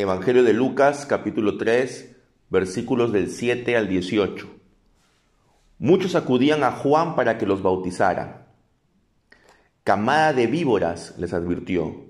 Evangelio 0.00 0.44
de 0.44 0.52
Lucas 0.52 1.06
capítulo 1.06 1.56
3 1.56 2.14
versículos 2.50 3.12
del 3.12 3.32
7 3.32 3.76
al 3.76 3.88
18. 3.88 4.48
Muchos 5.80 6.14
acudían 6.14 6.62
a 6.62 6.70
Juan 6.70 7.16
para 7.16 7.36
que 7.36 7.46
los 7.46 7.62
bautizara. 7.62 8.46
Camada 9.82 10.32
de 10.32 10.46
víboras, 10.46 11.16
les 11.18 11.32
advirtió. 11.32 12.06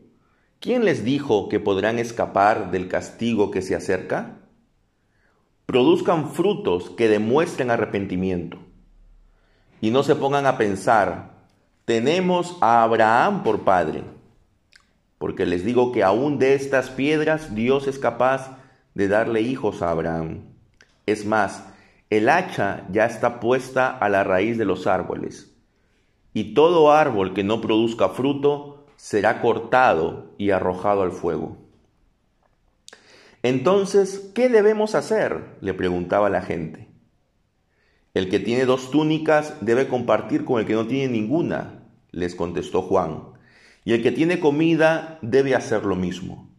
¿Quién 0.60 0.84
les 0.84 1.02
dijo 1.02 1.48
que 1.48 1.60
podrán 1.60 1.98
escapar 1.98 2.70
del 2.70 2.88
castigo 2.88 3.50
que 3.50 3.62
se 3.62 3.74
acerca? 3.74 4.40
Produzcan 5.64 6.32
frutos 6.32 6.90
que 6.90 7.08
demuestren 7.08 7.70
arrepentimiento. 7.70 8.58
Y 9.80 9.92
no 9.92 10.02
se 10.02 10.14
pongan 10.14 10.44
a 10.44 10.58
pensar, 10.58 11.46
tenemos 11.86 12.58
a 12.60 12.82
Abraham 12.82 13.42
por 13.42 13.64
padre. 13.64 14.17
Porque 15.18 15.46
les 15.46 15.64
digo 15.64 15.92
que 15.92 16.04
aún 16.04 16.38
de 16.38 16.54
estas 16.54 16.90
piedras 16.90 17.54
Dios 17.54 17.86
es 17.88 17.98
capaz 17.98 18.56
de 18.94 19.08
darle 19.08 19.42
hijos 19.42 19.82
a 19.82 19.90
Abraham. 19.90 20.44
Es 21.06 21.26
más, 21.26 21.64
el 22.10 22.28
hacha 22.28 22.86
ya 22.90 23.04
está 23.04 23.40
puesta 23.40 23.90
a 23.90 24.08
la 24.08 24.24
raíz 24.24 24.56
de 24.56 24.64
los 24.64 24.86
árboles, 24.86 25.54
y 26.32 26.54
todo 26.54 26.92
árbol 26.92 27.34
que 27.34 27.44
no 27.44 27.60
produzca 27.60 28.08
fruto 28.10 28.86
será 28.96 29.40
cortado 29.40 30.34
y 30.38 30.50
arrojado 30.50 31.02
al 31.02 31.12
fuego. 31.12 31.58
Entonces, 33.42 34.30
¿qué 34.34 34.48
debemos 34.48 34.94
hacer? 34.94 35.56
le 35.60 35.74
preguntaba 35.74 36.28
la 36.28 36.42
gente. 36.42 36.88
El 38.14 38.28
que 38.28 38.40
tiene 38.40 38.64
dos 38.64 38.90
túnicas 38.90 39.54
debe 39.60 39.86
compartir 39.86 40.44
con 40.44 40.60
el 40.60 40.66
que 40.66 40.74
no 40.74 40.86
tiene 40.86 41.12
ninguna, 41.12 41.84
les 42.10 42.34
contestó 42.34 42.82
Juan, 42.82 43.37
y 43.88 43.94
el 43.94 44.02
que 44.02 44.12
tiene 44.12 44.38
comida 44.38 45.18
debe 45.22 45.54
hacer 45.54 45.86
lo 45.86 45.96
mismo. 45.96 46.50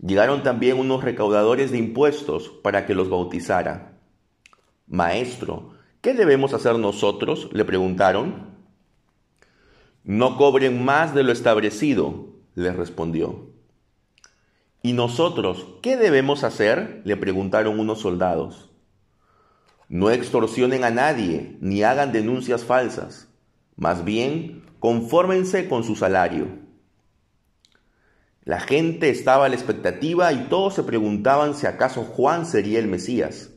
Llegaron 0.00 0.42
también 0.42 0.76
unos 0.76 1.04
recaudadores 1.04 1.70
de 1.70 1.78
impuestos 1.78 2.48
para 2.48 2.86
que 2.86 2.94
los 2.96 3.08
bautizara. 3.08 4.00
Maestro, 4.88 5.74
¿qué 6.00 6.14
debemos 6.14 6.54
hacer 6.54 6.76
nosotros? 6.76 7.48
le 7.52 7.64
preguntaron. 7.64 8.48
No 10.02 10.36
cobren 10.36 10.84
más 10.84 11.14
de 11.14 11.22
lo 11.22 11.30
establecido, 11.30 12.30
les 12.56 12.74
respondió. 12.74 13.52
¿Y 14.82 14.94
nosotros 14.94 15.68
qué 15.82 15.96
debemos 15.96 16.42
hacer? 16.42 17.00
le 17.04 17.16
preguntaron 17.16 17.78
unos 17.78 18.00
soldados. 18.00 18.72
No 19.88 20.10
extorsionen 20.10 20.82
a 20.82 20.90
nadie, 20.90 21.56
ni 21.60 21.84
hagan 21.84 22.10
denuncias 22.10 22.64
falsas. 22.64 23.28
Más 23.76 24.04
bien, 24.04 24.67
confórmense 24.80 25.68
con 25.68 25.84
su 25.84 25.96
salario. 25.96 26.46
La 28.44 28.60
gente 28.60 29.10
estaba 29.10 29.44
a 29.44 29.48
la 29.48 29.56
expectativa 29.56 30.32
y 30.32 30.48
todos 30.48 30.74
se 30.74 30.82
preguntaban 30.82 31.54
si 31.54 31.66
acaso 31.66 32.02
Juan 32.02 32.46
sería 32.46 32.78
el 32.78 32.88
Mesías. 32.88 33.50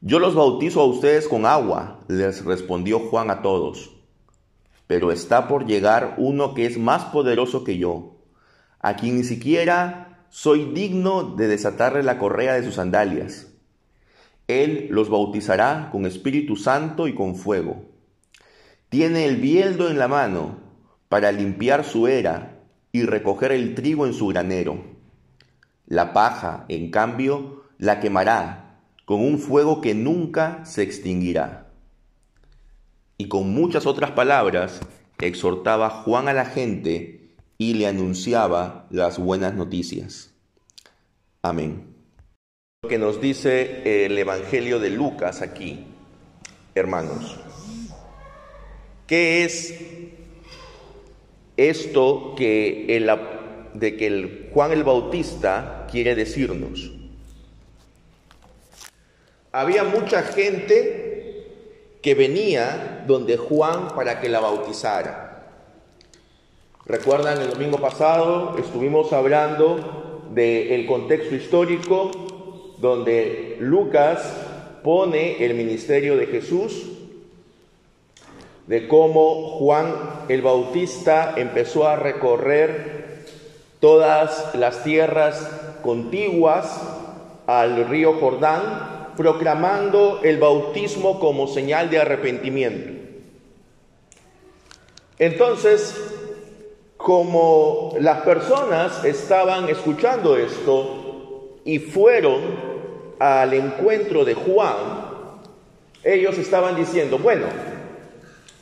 Yo 0.00 0.18
los 0.18 0.34
bautizo 0.34 0.80
a 0.80 0.86
ustedes 0.86 1.28
con 1.28 1.46
agua, 1.46 2.04
les 2.08 2.44
respondió 2.44 2.98
Juan 2.98 3.30
a 3.30 3.42
todos. 3.42 3.92
Pero 4.86 5.12
está 5.12 5.48
por 5.48 5.66
llegar 5.66 6.14
uno 6.18 6.54
que 6.54 6.66
es 6.66 6.78
más 6.78 7.04
poderoso 7.06 7.64
que 7.64 7.78
yo, 7.78 8.16
a 8.80 8.96
quien 8.96 9.16
ni 9.16 9.24
siquiera 9.24 10.26
soy 10.28 10.72
digno 10.72 11.34
de 11.36 11.48
desatarle 11.48 12.02
la 12.02 12.18
correa 12.18 12.54
de 12.54 12.64
sus 12.64 12.74
sandalias. 12.74 13.48
Él 14.48 14.88
los 14.90 15.08
bautizará 15.08 15.88
con 15.90 16.06
Espíritu 16.06 16.56
Santo 16.56 17.08
y 17.08 17.14
con 17.14 17.34
fuego. 17.36 17.95
Tiene 18.88 19.26
el 19.26 19.36
bieldo 19.36 19.90
en 19.90 19.98
la 19.98 20.08
mano 20.08 20.58
para 21.08 21.32
limpiar 21.32 21.84
su 21.84 22.06
era 22.06 22.60
y 22.92 23.02
recoger 23.02 23.52
el 23.52 23.74
trigo 23.74 24.06
en 24.06 24.14
su 24.14 24.28
granero. 24.28 24.82
La 25.86 26.12
paja, 26.12 26.64
en 26.68 26.90
cambio, 26.90 27.64
la 27.78 28.00
quemará 28.00 28.80
con 29.04 29.20
un 29.20 29.38
fuego 29.38 29.80
que 29.80 29.94
nunca 29.94 30.64
se 30.64 30.82
extinguirá. 30.82 31.68
Y 33.18 33.28
con 33.28 33.50
muchas 33.54 33.86
otras 33.86 34.10
palabras 34.10 34.80
exhortaba 35.18 35.90
Juan 35.90 36.28
a 36.28 36.32
la 36.32 36.44
gente 36.44 37.30
y 37.58 37.74
le 37.74 37.86
anunciaba 37.86 38.86
las 38.90 39.18
buenas 39.18 39.54
noticias. 39.54 40.34
Amén. 41.42 41.94
Lo 42.82 42.88
que 42.88 42.98
nos 42.98 43.20
dice 43.20 44.04
el 44.04 44.18
Evangelio 44.18 44.78
de 44.78 44.90
Lucas 44.90 45.40
aquí, 45.40 45.86
hermanos. 46.74 47.45
¿Qué 49.06 49.44
es 49.44 49.74
esto 51.56 52.34
que 52.36 52.96
el, 52.96 53.10
de 53.74 53.96
que 53.96 54.48
Juan 54.52 54.72
el 54.72 54.84
Bautista 54.84 55.86
quiere 55.90 56.14
decirnos. 56.14 56.92
Había 59.52 59.84
mucha 59.84 60.22
gente 60.22 61.46
que 62.02 62.14
venía 62.14 63.04
donde 63.06 63.36
Juan 63.36 63.88
para 63.94 64.20
que 64.20 64.28
la 64.28 64.40
bautizara. 64.40 65.48
Recuerdan 66.84 67.40
el 67.40 67.50
domingo 67.50 67.78
pasado 67.78 68.56
estuvimos 68.58 69.12
hablando 69.12 70.22
del 70.32 70.86
contexto 70.86 71.34
histórico 71.34 72.10
donde 72.78 73.56
Lucas 73.60 74.34
pone 74.84 75.44
el 75.44 75.54
ministerio 75.54 76.16
de 76.16 76.26
Jesús 76.26 76.95
de 78.66 78.88
cómo 78.88 79.58
Juan 79.58 79.94
el 80.28 80.42
Bautista 80.42 81.34
empezó 81.36 81.86
a 81.86 81.96
recorrer 81.96 83.24
todas 83.80 84.54
las 84.54 84.82
tierras 84.82 85.50
contiguas 85.82 86.82
al 87.46 87.88
río 87.88 88.14
Jordán, 88.14 89.12
proclamando 89.16 90.20
el 90.22 90.38
bautismo 90.38 91.20
como 91.20 91.46
señal 91.46 91.90
de 91.90 92.00
arrepentimiento. 92.00 92.92
Entonces, 95.18 95.94
como 96.96 97.94
las 98.00 98.22
personas 98.22 99.04
estaban 99.04 99.68
escuchando 99.68 100.36
esto 100.36 101.56
y 101.64 101.78
fueron 101.78 102.40
al 103.18 103.54
encuentro 103.54 104.24
de 104.24 104.34
Juan, 104.34 104.74
ellos 106.02 106.36
estaban 106.36 106.76
diciendo, 106.76 107.18
bueno, 107.18 107.46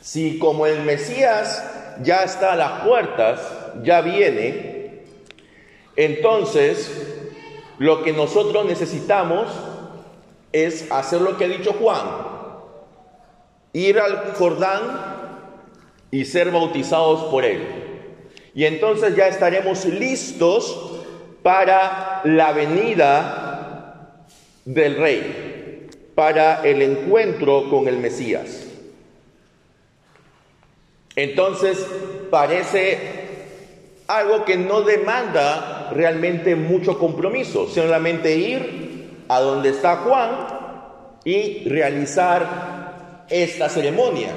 si 0.05 0.37
como 0.37 0.67
el 0.67 0.83
Mesías 0.83 1.67
ya 2.03 2.23
está 2.23 2.53
a 2.53 2.55
las 2.55 2.83
puertas, 2.83 3.41
ya 3.81 4.01
viene, 4.01 5.01
entonces 5.95 6.91
lo 7.79 8.03
que 8.03 8.13
nosotros 8.13 8.67
necesitamos 8.67 9.47
es 10.51 10.91
hacer 10.91 11.21
lo 11.21 11.35
que 11.37 11.45
ha 11.45 11.47
dicho 11.47 11.73
Juan, 11.73 12.05
ir 13.73 13.97
al 13.97 14.35
Jordán 14.35 14.81
y 16.11 16.25
ser 16.25 16.51
bautizados 16.51 17.23
por 17.31 17.43
él. 17.43 17.63
Y 18.53 18.65
entonces 18.65 19.15
ya 19.15 19.27
estaremos 19.27 19.85
listos 19.85 21.01
para 21.41 22.21
la 22.25 22.51
venida 22.51 24.21
del 24.65 24.97
rey, 24.97 25.89
para 26.13 26.63
el 26.63 26.83
encuentro 26.83 27.71
con 27.71 27.87
el 27.87 27.97
Mesías. 27.97 28.64
Entonces 31.15 31.85
parece 32.29 32.99
algo 34.07 34.45
que 34.45 34.57
no 34.57 34.81
demanda 34.81 35.89
realmente 35.93 36.55
mucho 36.55 36.99
compromiso, 36.99 37.67
solamente 37.67 38.35
ir 38.35 39.23
a 39.27 39.39
donde 39.39 39.69
está 39.69 39.97
Juan 39.97 40.29
y 41.23 41.67
realizar 41.67 43.25
esta 43.29 43.69
ceremonia. 43.69 44.29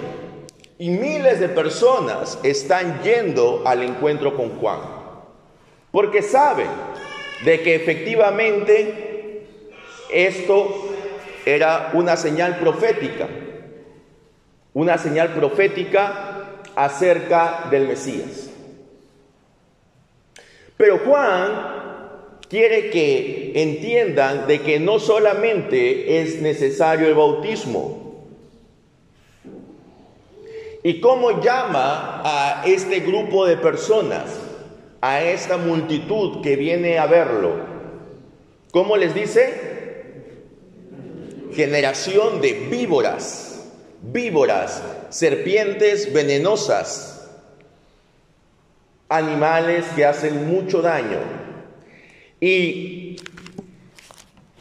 Y 0.79 0.91
miles 0.91 1.41
de 1.41 1.49
personas 1.49 2.39
están 2.45 3.03
yendo 3.03 3.63
al 3.67 3.83
encuentro 3.83 4.37
con 4.37 4.59
Juan, 4.59 4.79
porque 5.91 6.23
saben 6.23 6.69
de 7.45 7.61
que 7.63 7.75
efectivamente 7.75 9.45
esto 10.11 10.89
era 11.45 11.91
una 11.95 12.17
señal 12.17 12.59
profética, 12.59 13.29
una 14.73 14.99
señal 14.99 15.35
profética 15.35 16.28
acerca 16.79 17.67
del 17.73 17.89
Mesías. 17.89 18.51
Pero 20.77 20.99
Juan 20.99 22.39
quiere 22.49 22.91
que 22.91 23.53
entiendan 23.57 24.47
de 24.47 24.61
que 24.61 24.79
no 24.79 25.01
solamente 25.01 26.21
es 26.21 26.41
necesario 26.41 27.09
el 27.09 27.15
bautismo. 27.15 28.29
¿Y 30.85 31.01
cómo 31.01 31.43
llama 31.43 32.23
a 32.25 32.63
este 32.65 33.01
grupo 33.01 33.45
de 33.45 33.57
personas, 33.57 34.39
a 35.01 35.21
esta 35.21 35.57
multitud 35.57 36.43
que 36.43 36.55
viene 36.55 36.99
a 36.99 37.07
verlo? 37.07 37.57
¿Cómo 38.71 38.97
les 38.97 39.17
dice? 39.17 39.53
Generación 41.55 42.41
de 42.41 42.53
víboras 42.71 43.48
víboras, 44.03 44.83
serpientes 45.11 46.13
venenosas. 46.13 47.15
animales 49.11 49.87
que 49.97 50.05
hacen 50.05 50.49
mucho 50.49 50.83
daño. 50.83 51.19
Y 52.41 53.17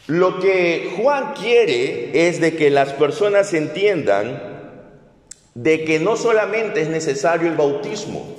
lo 0.07 0.39
que 0.39 0.93
Juan 0.95 1.33
quiere 1.33 2.27
es 2.29 2.39
de 2.39 2.55
que 2.55 2.69
las 2.69 2.93
personas 2.93 3.53
entiendan 3.53 4.41
de 5.53 5.83
que 5.83 5.99
no 5.99 6.15
solamente 6.15 6.81
es 6.81 6.87
necesario 6.87 7.49
el 7.49 7.57
bautismo, 7.57 8.37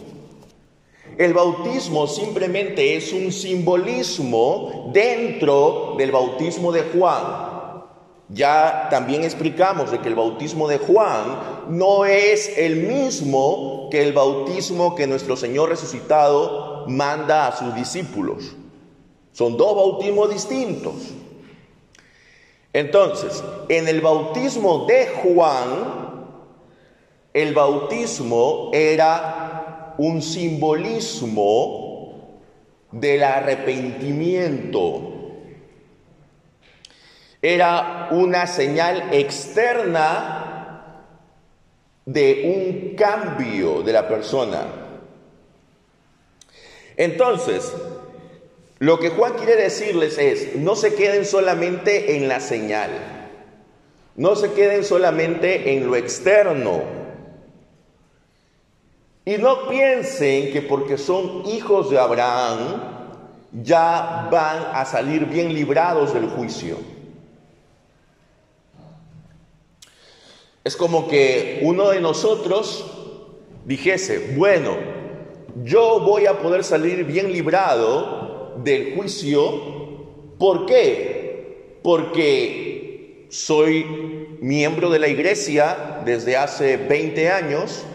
el 1.19 1.35
bautismo 1.35 2.07
simplemente 2.07 2.95
es 2.95 3.13
un 3.13 3.33
simbolismo 3.33 4.93
dentro 4.95 5.97
del 5.99 6.13
bautismo 6.13 6.71
de 6.71 6.83
Juan. 6.83 7.48
Ya 8.31 8.89
también 8.91 9.25
explicamos 9.25 9.91
de 9.91 10.01
que 10.01 10.09
el 10.09 10.15
bautismo 10.15 10.69
de 10.69 10.79
Juan 10.79 11.67
no 11.69 12.05
es 12.05 12.59
el 12.59 12.77
mismo 12.77 13.89
que 13.91 14.03
el 14.03 14.13
bautismo 14.13 14.95
que 14.95 15.07
nuestro 15.07 15.35
Señor 15.37 15.71
resucitado 15.71 16.85
manda 16.89 17.47
a 17.47 17.57
sus 17.57 17.75
discípulos. 17.75 18.55
Son 19.33 19.57
dos 19.57 19.75
bautismos 19.75 20.31
distintos. 20.31 20.95
Entonces, 22.73 23.43
en 23.69 23.89
el 23.89 24.03
bautismo 24.03 24.85
de 24.87 25.07
Juan, 25.07 26.27
el 27.33 27.55
bautismo 27.55 28.71
era 28.75 29.95
un 29.97 30.21
simbolismo 30.21 31.79
del 32.93 33.23
arrepentimiento. 33.23 35.18
Era 37.41 38.09
una 38.11 38.47
señal 38.47 39.11
externa 39.13 40.39
de 42.05 42.43
un 42.57 42.97
cambio 42.97 43.83
de 43.83 43.93
la 43.93 44.09
persona. 44.09 44.67
Entonces, 46.97 47.73
lo 48.79 48.99
que 48.99 49.11
Juan 49.11 49.35
quiere 49.35 49.57
decirles 49.57 50.19
es, 50.19 50.57
no 50.57 50.75
se 50.75 50.95
queden 50.95 51.25
solamente 51.25 52.17
en 52.17 52.27
la 52.27 52.41
señal, 52.41 52.91
no 54.17 54.35
se 54.35 54.53
queden 54.53 54.85
solamente 54.85 55.75
en 55.75 55.87
lo 55.87 55.97
externo. 55.97 56.83
Y 59.25 59.37
no 59.37 59.69
piensen 59.69 60.51
que 60.53 60.63
porque 60.63 60.97
son 60.97 61.45
hijos 61.47 61.91
de 61.91 61.99
Abraham 61.99 62.83
ya 63.53 64.29
van 64.31 64.69
a 64.73 64.85
salir 64.87 65.27
bien 65.27 65.53
librados 65.53 66.15
del 66.15 66.29
juicio. 66.31 66.98
Es 70.69 70.77
como 70.77 71.09
que 71.09 71.61
uno 71.63 71.89
de 71.89 71.99
nosotros 72.03 72.85
dijese, 73.65 74.35
bueno, 74.37 74.77
yo 75.65 76.01
voy 76.01 76.27
a 76.27 76.41
poder 76.41 76.63
salir 76.63 77.05
bien 77.05 77.33
librado 77.33 78.53
del 78.63 78.95
juicio. 78.95 79.41
¿Por 80.39 80.67
qué? 80.67 81.79
Porque 81.83 83.29
soy 83.31 84.37
miembro 84.43 84.91
de 84.91 84.99
la 84.99 85.09
iglesia 85.09 86.03
desde 86.05 86.37
hace 86.37 86.77
20 86.77 87.31
años, 87.31 87.87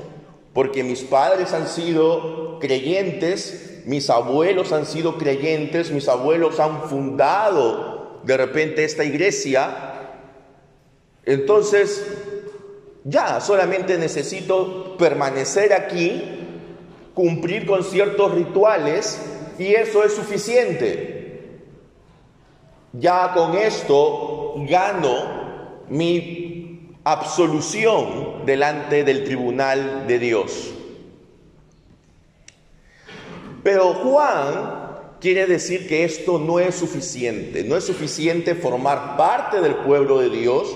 porque 0.51 0.83
mis 0.83 1.01
padres 1.01 1.53
han 1.53 1.67
sido 1.67 2.57
creyentes, 2.57 3.83
mis 3.85 4.09
abuelos 4.09 4.71
han 4.71 4.87
sido 4.87 5.19
creyentes, 5.19 5.91
mis 5.91 6.07
abuelos 6.07 6.59
han 6.59 6.89
fundado 6.89 8.19
de 8.23 8.35
repente 8.35 8.83
esta 8.83 9.03
iglesia. 9.03 9.93
Entonces, 11.23 12.22
ya 13.03 13.41
solamente 13.41 13.97
necesito 13.97 14.95
permanecer 14.97 15.73
aquí, 15.73 16.21
cumplir 17.13 17.65
con 17.65 17.83
ciertos 17.83 18.33
rituales 18.33 19.21
y 19.59 19.73
eso 19.73 20.03
es 20.03 20.13
suficiente. 20.13 21.59
Ya 22.93 23.33
con 23.33 23.57
esto 23.57 24.55
gano 24.67 25.83
mi 25.89 26.93
absolución 27.03 28.45
delante 28.45 29.03
del 29.03 29.23
tribunal 29.23 30.07
de 30.07 30.19
Dios. 30.19 30.73
Pero 33.63 33.93
Juan 33.93 34.83
quiere 35.19 35.45
decir 35.45 35.87
que 35.87 36.03
esto 36.03 36.37
no 36.37 36.59
es 36.59 36.75
suficiente. 36.75 37.63
No 37.63 37.77
es 37.77 37.85
suficiente 37.85 38.55
formar 38.55 39.15
parte 39.17 39.61
del 39.61 39.75
pueblo 39.75 40.19
de 40.19 40.29
Dios. 40.29 40.75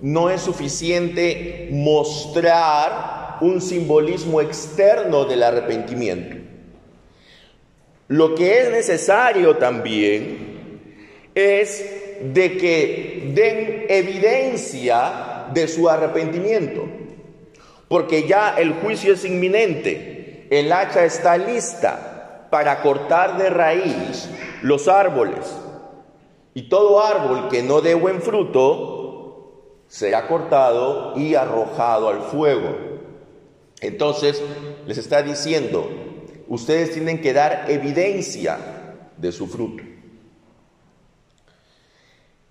No 0.00 0.30
es 0.30 0.42
suficiente 0.42 1.68
mostrar 1.72 3.38
un 3.40 3.60
simbolismo 3.60 4.40
externo 4.40 5.24
del 5.24 5.42
arrepentimiento. 5.42 6.36
Lo 8.08 8.34
que 8.34 8.60
es 8.60 8.70
necesario 8.70 9.56
también 9.56 10.56
es 11.34 11.84
de 12.32 12.56
que 12.56 13.32
den 13.34 13.86
evidencia 13.88 15.46
de 15.52 15.68
su 15.68 15.88
arrepentimiento, 15.88 16.84
porque 17.88 18.26
ya 18.26 18.54
el 18.56 18.74
juicio 18.74 19.14
es 19.14 19.24
inminente, 19.24 20.46
el 20.50 20.72
hacha 20.72 21.04
está 21.04 21.36
lista 21.36 22.46
para 22.50 22.80
cortar 22.80 23.38
de 23.38 23.50
raíz 23.50 24.30
los 24.62 24.88
árboles, 24.88 25.56
y 26.54 26.68
todo 26.68 27.04
árbol 27.04 27.48
que 27.48 27.62
no 27.62 27.80
dé 27.80 27.94
buen 27.94 28.22
fruto 28.22 28.95
será 29.88 30.26
cortado 30.28 31.18
y 31.18 31.34
arrojado 31.34 32.08
al 32.08 32.20
fuego. 32.22 32.96
Entonces 33.80 34.42
les 34.86 34.98
está 34.98 35.22
diciendo, 35.22 35.88
ustedes 36.48 36.92
tienen 36.92 37.20
que 37.20 37.32
dar 37.32 37.70
evidencia 37.70 38.58
de 39.16 39.32
su 39.32 39.46
fruto. 39.46 39.82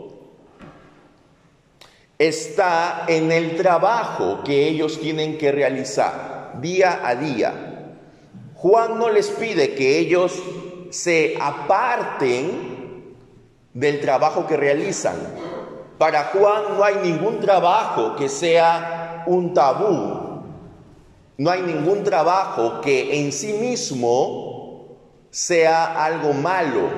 está 2.18 3.06
en 3.08 3.32
el 3.32 3.56
trabajo 3.56 4.44
que 4.44 4.68
ellos 4.68 5.00
tienen 5.00 5.38
que 5.38 5.52
realizar 5.52 6.60
día 6.62 7.08
a 7.08 7.16
día. 7.16 7.96
Juan 8.56 9.00
no 9.00 9.10
les 9.10 9.30
pide 9.30 9.76
que 9.76 10.00
ellos 10.00 10.42
se 10.94 11.36
aparten 11.42 13.16
del 13.74 14.00
trabajo 14.00 14.46
que 14.46 14.56
realizan. 14.56 15.16
Para 15.98 16.26
Juan 16.26 16.78
no 16.78 16.84
hay 16.84 16.96
ningún 16.98 17.40
trabajo 17.40 18.16
que 18.16 18.30
sea 18.30 19.24
un 19.26 19.54
tabú, 19.56 20.44
no 21.38 21.50
hay 21.50 21.64
ningún 21.64 22.04
trabajo 22.04 22.80
que 22.82 23.20
en 23.20 23.32
sí 23.32 23.54
mismo 23.54 24.98
sea 25.32 26.06
algo 26.06 26.32
malo. 26.34 26.90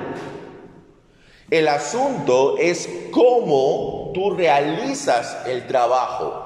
El 1.48 1.66
asunto 1.68 2.58
es 2.58 2.88
cómo 3.12 4.10
tú 4.12 4.32
realizas 4.32 5.46
el 5.46 5.66
trabajo. 5.66 6.42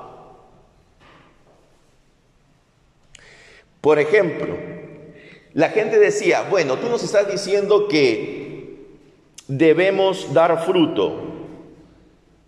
Por 3.80 3.98
ejemplo, 3.98 4.79
la 5.52 5.70
gente 5.70 5.98
decía, 5.98 6.46
bueno, 6.48 6.78
tú 6.78 6.88
nos 6.88 7.02
estás 7.02 7.30
diciendo 7.30 7.88
que 7.88 8.86
debemos 9.48 10.32
dar 10.32 10.64
fruto. 10.64 11.30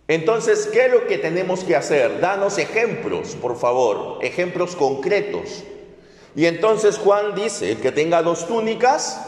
Entonces, 0.08 0.68
¿qué 0.72 0.86
es 0.86 0.92
lo 0.92 1.06
que 1.06 1.18
tenemos 1.18 1.64
que 1.64 1.74
hacer? 1.74 2.20
Danos 2.20 2.58
ejemplos, 2.58 3.36
por 3.40 3.58
favor, 3.58 4.18
ejemplos 4.22 4.76
concretos. 4.76 5.64
Y 6.36 6.46
entonces 6.46 6.98
Juan 6.98 7.34
dice, 7.34 7.72
el 7.72 7.78
que 7.78 7.92
tenga 7.92 8.22
dos 8.22 8.46
túnicas, 8.46 9.20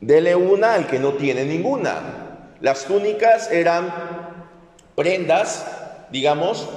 dele 0.00 0.36
una 0.36 0.74
al 0.74 0.86
que 0.86 0.98
no 0.98 1.14
tiene 1.14 1.44
ninguna. 1.44 2.48
Las 2.60 2.84
túnicas 2.84 3.50
eran 3.50 3.92
prendas, 4.94 5.66
digamos, 6.10 6.68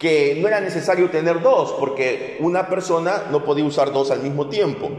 que 0.00 0.36
no 0.40 0.48
era 0.48 0.60
necesario 0.60 1.10
tener 1.10 1.40
dos, 1.40 1.76
porque 1.78 2.38
una 2.40 2.68
persona 2.68 3.28
no 3.30 3.44
podía 3.44 3.64
usar 3.64 3.92
dos 3.92 4.10
al 4.10 4.22
mismo 4.22 4.48
tiempo. 4.48 4.90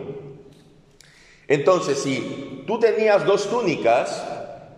Entonces, 1.50 1.98
si 1.98 2.64
tú 2.66 2.80
tenías 2.80 3.26
dos 3.26 3.50
túnicas, 3.50 4.24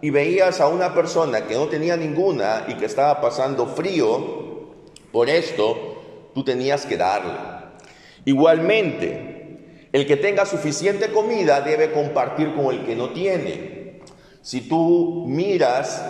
y 0.03 0.09
veías 0.09 0.59
a 0.59 0.67
una 0.67 0.93
persona 0.93 1.47
que 1.47 1.55
no 1.55 1.69
tenía 1.69 1.95
ninguna 1.95 2.65
y 2.67 2.73
que 2.73 2.87
estaba 2.87 3.21
pasando 3.21 3.67
frío 3.67 4.73
por 5.13 5.29
esto, 5.29 6.29
tú 6.33 6.43
tenías 6.43 6.85
que 6.85 6.97
darle. 6.97 7.31
Igualmente, 8.25 9.87
el 9.93 10.05
que 10.05 10.17
tenga 10.17 10.45
suficiente 10.45 11.07
comida 11.07 11.61
debe 11.61 11.93
compartir 11.93 12.53
con 12.53 12.75
el 12.75 12.85
que 12.85 12.97
no 12.97 13.11
tiene. 13.11 14.01
Si 14.41 14.67
tú 14.67 15.23
miras 15.25 16.03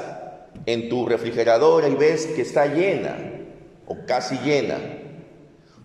en 0.65 0.89
tu 0.89 1.05
refrigeradora 1.05 1.88
y 1.88 1.93
ves 1.93 2.25
que 2.25 2.41
está 2.41 2.65
llena 2.65 3.42
o 3.88 4.06
casi 4.06 4.38
llena, 4.40 4.80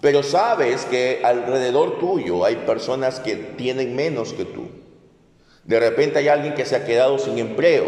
pero 0.01 0.23
sabes 0.23 0.85
que 0.85 1.21
alrededor 1.25 1.99
tuyo 1.99 2.45
hay 2.45 2.57
personas 2.57 3.21
que 3.21 3.35
tienen 3.35 3.97
menos 3.97 4.33
que 4.33 4.45
tú, 4.45 4.69
de 5.65 5.81
repente 5.81 6.21
hay 6.21 6.29
alguien 6.29 6.55
que 6.55 6.65
se 6.65 6.77
ha 6.77 6.87
quedado 6.87 7.19
sin 7.19 7.39
empleo. 7.39 7.87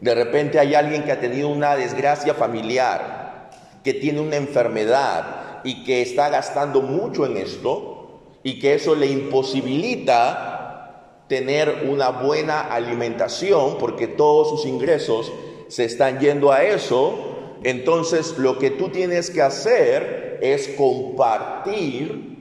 De 0.00 0.14
repente 0.14 0.60
hay 0.60 0.74
alguien 0.74 1.04
que 1.04 1.12
ha 1.12 1.20
tenido 1.20 1.48
una 1.48 1.74
desgracia 1.74 2.34
familiar, 2.34 3.50
que 3.82 3.94
tiene 3.94 4.20
una 4.20 4.36
enfermedad, 4.36 5.42
y 5.64 5.84
que 5.84 6.02
está 6.02 6.28
gastando 6.28 6.82
mucho 6.82 7.26
en 7.26 7.36
esto 7.36 8.20
y 8.42 8.58
que 8.58 8.74
eso 8.74 8.94
le 8.94 9.06
imposibilita 9.06 11.24
tener 11.28 11.86
una 11.88 12.10
buena 12.10 12.60
alimentación 12.60 13.78
porque 13.78 14.08
todos 14.08 14.50
sus 14.50 14.66
ingresos 14.66 15.32
se 15.68 15.84
están 15.84 16.18
yendo 16.18 16.52
a 16.52 16.64
eso, 16.64 17.31
entonces 17.64 18.38
lo 18.38 18.58
que 18.58 18.70
tú 18.70 18.88
tienes 18.88 19.30
que 19.30 19.42
hacer 19.42 20.38
es 20.42 20.68
compartir 20.76 22.32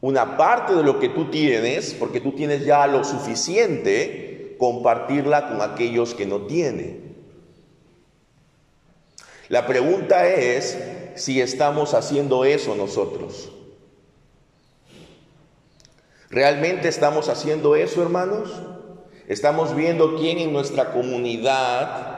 una 0.00 0.36
parte 0.36 0.74
de 0.74 0.82
lo 0.82 0.98
que 1.00 1.08
tú 1.08 1.30
tienes, 1.30 1.94
porque 1.94 2.20
tú 2.20 2.32
tienes 2.32 2.64
ya 2.66 2.86
lo 2.86 3.04
suficiente, 3.04 4.56
compartirla 4.58 5.48
con 5.48 5.62
aquellos 5.62 6.14
que 6.14 6.26
no 6.26 6.42
tienen. 6.42 7.16
La 9.48 9.66
pregunta 9.66 10.28
es 10.28 10.78
si 11.14 11.40
estamos 11.40 11.94
haciendo 11.94 12.44
eso 12.44 12.74
nosotros. 12.74 13.50
¿Realmente 16.28 16.88
estamos 16.88 17.28
haciendo 17.28 17.76
eso, 17.76 18.02
hermanos? 18.02 18.50
¿Estamos 19.28 19.76
viendo 19.76 20.16
quién 20.16 20.38
en 20.38 20.52
nuestra 20.52 20.92
comunidad, 20.92 22.13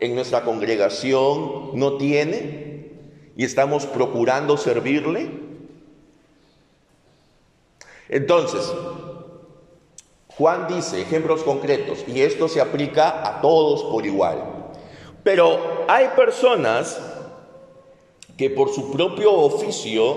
en 0.00 0.14
nuestra 0.14 0.42
congregación 0.42 1.70
no 1.74 1.96
tiene? 1.96 2.90
¿Y 3.36 3.44
estamos 3.44 3.86
procurando 3.86 4.56
servirle? 4.56 5.30
Entonces, 8.08 8.72
Juan 10.28 10.66
dice 10.68 11.00
ejemplos 11.00 11.42
concretos 11.42 12.04
y 12.06 12.22
esto 12.22 12.48
se 12.48 12.60
aplica 12.60 13.28
a 13.28 13.40
todos 13.40 13.84
por 13.84 14.06
igual. 14.06 14.72
Pero 15.22 15.84
hay 15.88 16.08
personas 16.16 17.00
que 18.36 18.48
por 18.50 18.72
su 18.72 18.90
propio 18.92 19.32
oficio 19.32 20.16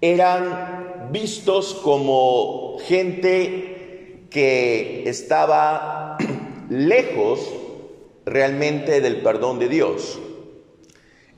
eran 0.00 1.08
vistos 1.10 1.74
como 1.82 2.76
gente 2.80 4.26
que 4.30 5.08
estaba 5.08 6.18
lejos 6.68 7.40
realmente 8.28 9.00
del 9.00 9.22
perdón 9.22 9.58
de 9.58 9.68
Dios. 9.68 10.18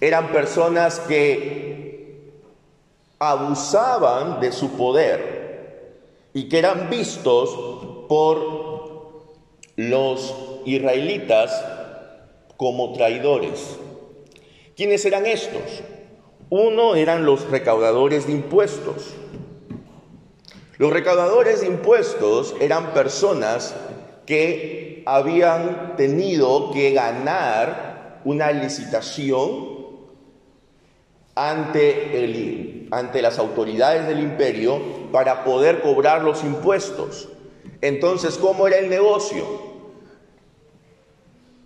Eran 0.00 0.32
personas 0.32 1.00
que 1.00 2.32
abusaban 3.18 4.40
de 4.40 4.50
su 4.50 4.76
poder 4.76 5.40
y 6.32 6.48
que 6.48 6.58
eran 6.58 6.88
vistos 6.88 7.50
por 8.08 8.60
los 9.76 10.34
israelitas 10.64 11.64
como 12.56 12.92
traidores. 12.92 13.78
¿Quiénes 14.76 15.04
eran 15.04 15.26
estos? 15.26 15.82
Uno 16.48 16.94
eran 16.94 17.24
los 17.24 17.48
recaudadores 17.50 18.26
de 18.26 18.32
impuestos. 18.32 19.14
Los 20.78 20.92
recaudadores 20.92 21.60
de 21.60 21.66
impuestos 21.66 22.54
eran 22.60 22.94
personas 22.94 23.74
que 24.24 24.89
habían 25.06 25.96
tenido 25.96 26.70
que 26.72 26.92
ganar 26.92 28.20
una 28.24 28.52
licitación 28.52 29.80
ante, 31.34 32.24
el, 32.24 32.88
ante 32.90 33.22
las 33.22 33.38
autoridades 33.38 34.06
del 34.06 34.20
imperio 34.20 34.80
para 35.12 35.44
poder 35.44 35.80
cobrar 35.80 36.22
los 36.22 36.44
impuestos. 36.44 37.28
Entonces, 37.80 38.36
¿cómo 38.36 38.66
era 38.66 38.78
el 38.78 38.90
negocio? 38.90 39.44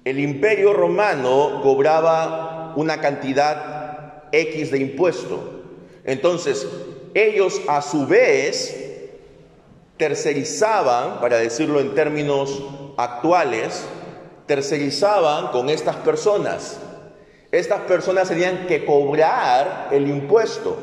El 0.05 0.21
imperio 0.21 0.73
romano 0.73 1.61
cobraba 1.63 2.75
una 2.77 3.01
cantidad 3.01 4.25
X 4.31 4.71
de 4.71 4.79
impuesto. 4.79 5.63
Entonces, 6.05 6.67
ellos 7.15 7.61
a 7.69 7.81
su 7.81 8.07
vez 8.07 8.81
tercerizaban, 9.97 11.21
para 11.21 11.39
decirlo 11.39 11.81
en 11.81 11.95
términos 11.95 12.63
actuales, 12.97 13.85
tercerizaban 14.47 15.49
con 15.49 15.69
estas 15.71 15.97
personas 15.97 16.79
estas 17.55 17.83
personas 17.83 18.29
tenían 18.29 18.67
que 18.67 18.85
cobrar 18.85 19.89
el 19.93 20.09
impuesto, 20.09 20.77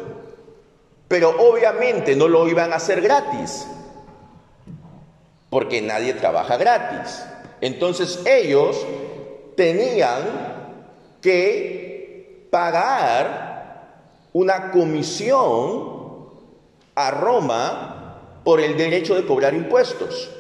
pero 1.10 1.36
obviamente 1.38 2.16
no 2.16 2.30
lo 2.30 2.48
iban 2.48 2.72
a 2.72 2.78
hacer 2.78 3.02
gratis, 3.02 3.68
porque 5.50 5.82
nadie 5.82 6.14
trabaja 6.14 6.56
gratis. 6.56 7.26
Entonces 7.60 8.22
ellos 8.26 8.78
tenían 9.58 10.22
que 11.22 12.48
pagar 12.50 13.90
una 14.32 14.72
comisión 14.72 16.30
a 16.96 17.12
Roma 17.12 18.40
por 18.46 18.62
el 18.62 18.78
derecho 18.78 19.16
de 19.16 19.26
cobrar 19.26 19.54
impuestos. 19.54 20.32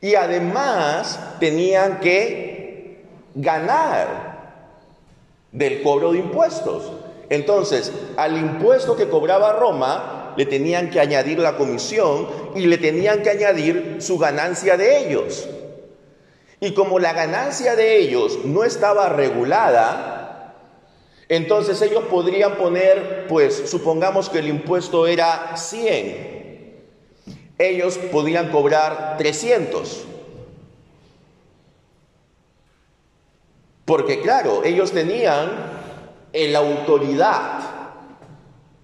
Y 0.00 0.14
además 0.14 1.18
tenían 1.40 2.00
que 2.00 3.04
ganar 3.34 4.28
del 5.52 5.82
cobro 5.82 6.12
de 6.12 6.18
impuestos. 6.18 6.92
Entonces, 7.30 7.92
al 8.16 8.36
impuesto 8.36 8.96
que 8.96 9.08
cobraba 9.08 9.52
Roma, 9.54 10.34
le 10.36 10.46
tenían 10.46 10.90
que 10.90 11.00
añadir 11.00 11.40
la 11.40 11.56
comisión 11.56 12.28
y 12.54 12.66
le 12.66 12.78
tenían 12.78 13.22
que 13.22 13.30
añadir 13.30 13.96
su 13.98 14.18
ganancia 14.18 14.76
de 14.76 14.98
ellos. 14.98 15.48
Y 16.60 16.74
como 16.74 16.98
la 16.98 17.12
ganancia 17.12 17.76
de 17.76 17.98
ellos 17.98 18.38
no 18.44 18.64
estaba 18.64 19.08
regulada, 19.08 20.54
entonces 21.28 21.82
ellos 21.82 22.04
podrían 22.04 22.54
poner, 22.56 23.26
pues 23.28 23.64
supongamos 23.68 24.30
que 24.30 24.38
el 24.38 24.48
impuesto 24.48 25.06
era 25.06 25.56
100, 25.56 26.37
ellos 27.58 27.98
podían 27.98 28.50
cobrar 28.50 29.16
300. 29.18 30.04
Porque 33.84 34.20
claro, 34.20 34.64
ellos 34.64 34.92
tenían 34.92 35.50
la 36.32 36.58
autoridad. 36.58 37.60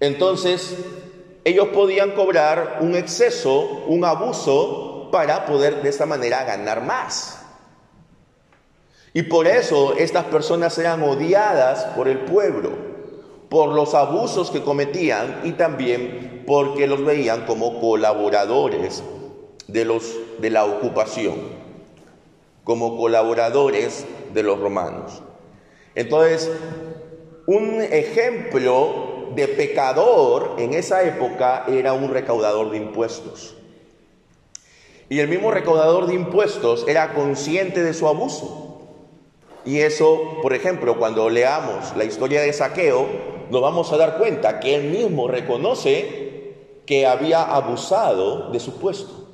Entonces, 0.00 0.76
ellos 1.44 1.68
podían 1.68 2.12
cobrar 2.12 2.78
un 2.80 2.94
exceso, 2.94 3.84
un 3.86 4.04
abuso, 4.04 5.08
para 5.14 5.46
poder 5.46 5.80
de 5.80 5.90
esta 5.90 6.06
manera 6.06 6.42
ganar 6.42 6.82
más. 6.82 7.38
Y 9.12 9.22
por 9.22 9.46
eso 9.46 9.94
estas 9.96 10.24
personas 10.24 10.76
eran 10.76 11.04
odiadas 11.04 11.84
por 11.94 12.08
el 12.08 12.18
pueblo, 12.18 12.72
por 13.48 13.68
los 13.68 13.94
abusos 13.94 14.50
que 14.50 14.64
cometían 14.64 15.42
y 15.44 15.52
también 15.52 16.33
porque 16.46 16.86
los 16.86 17.04
veían 17.04 17.46
como 17.46 17.80
colaboradores 17.80 19.02
de, 19.68 19.84
los, 19.84 20.14
de 20.38 20.50
la 20.50 20.64
ocupación 20.64 21.64
como 22.64 22.96
colaboradores 22.96 24.06
de 24.32 24.42
los 24.42 24.58
romanos. 24.58 25.22
Entonces, 25.94 26.50
un 27.46 27.82
ejemplo 27.82 29.28
de 29.34 29.48
pecador 29.48 30.54
en 30.58 30.74
esa 30.74 31.02
época 31.02 31.64
era 31.68 31.92
un 31.92 32.10
recaudador 32.10 32.70
de 32.70 32.78
impuestos. 32.78 33.54
Y 35.10 35.20
el 35.20 35.28
mismo 35.28 35.50
recaudador 35.50 36.06
de 36.06 36.14
impuestos 36.14 36.86
era 36.88 37.12
consciente 37.12 37.82
de 37.82 37.92
su 37.92 38.08
abuso. 38.08 38.80
Y 39.66 39.80
eso, 39.80 40.38
por 40.42 40.54
ejemplo, 40.54 40.98
cuando 40.98 41.28
leamos 41.28 41.94
la 41.96 42.04
historia 42.04 42.40
de 42.40 42.52
Saqueo, 42.52 43.06
nos 43.50 43.60
vamos 43.60 43.92
a 43.92 43.98
dar 43.98 44.16
cuenta 44.16 44.60
que 44.60 44.74
él 44.74 44.84
mismo 44.84 45.28
reconoce 45.28 46.33
que 46.86 47.06
había 47.06 47.42
abusado 47.42 48.50
de 48.50 48.60
su 48.60 48.78
puesto. 48.78 49.28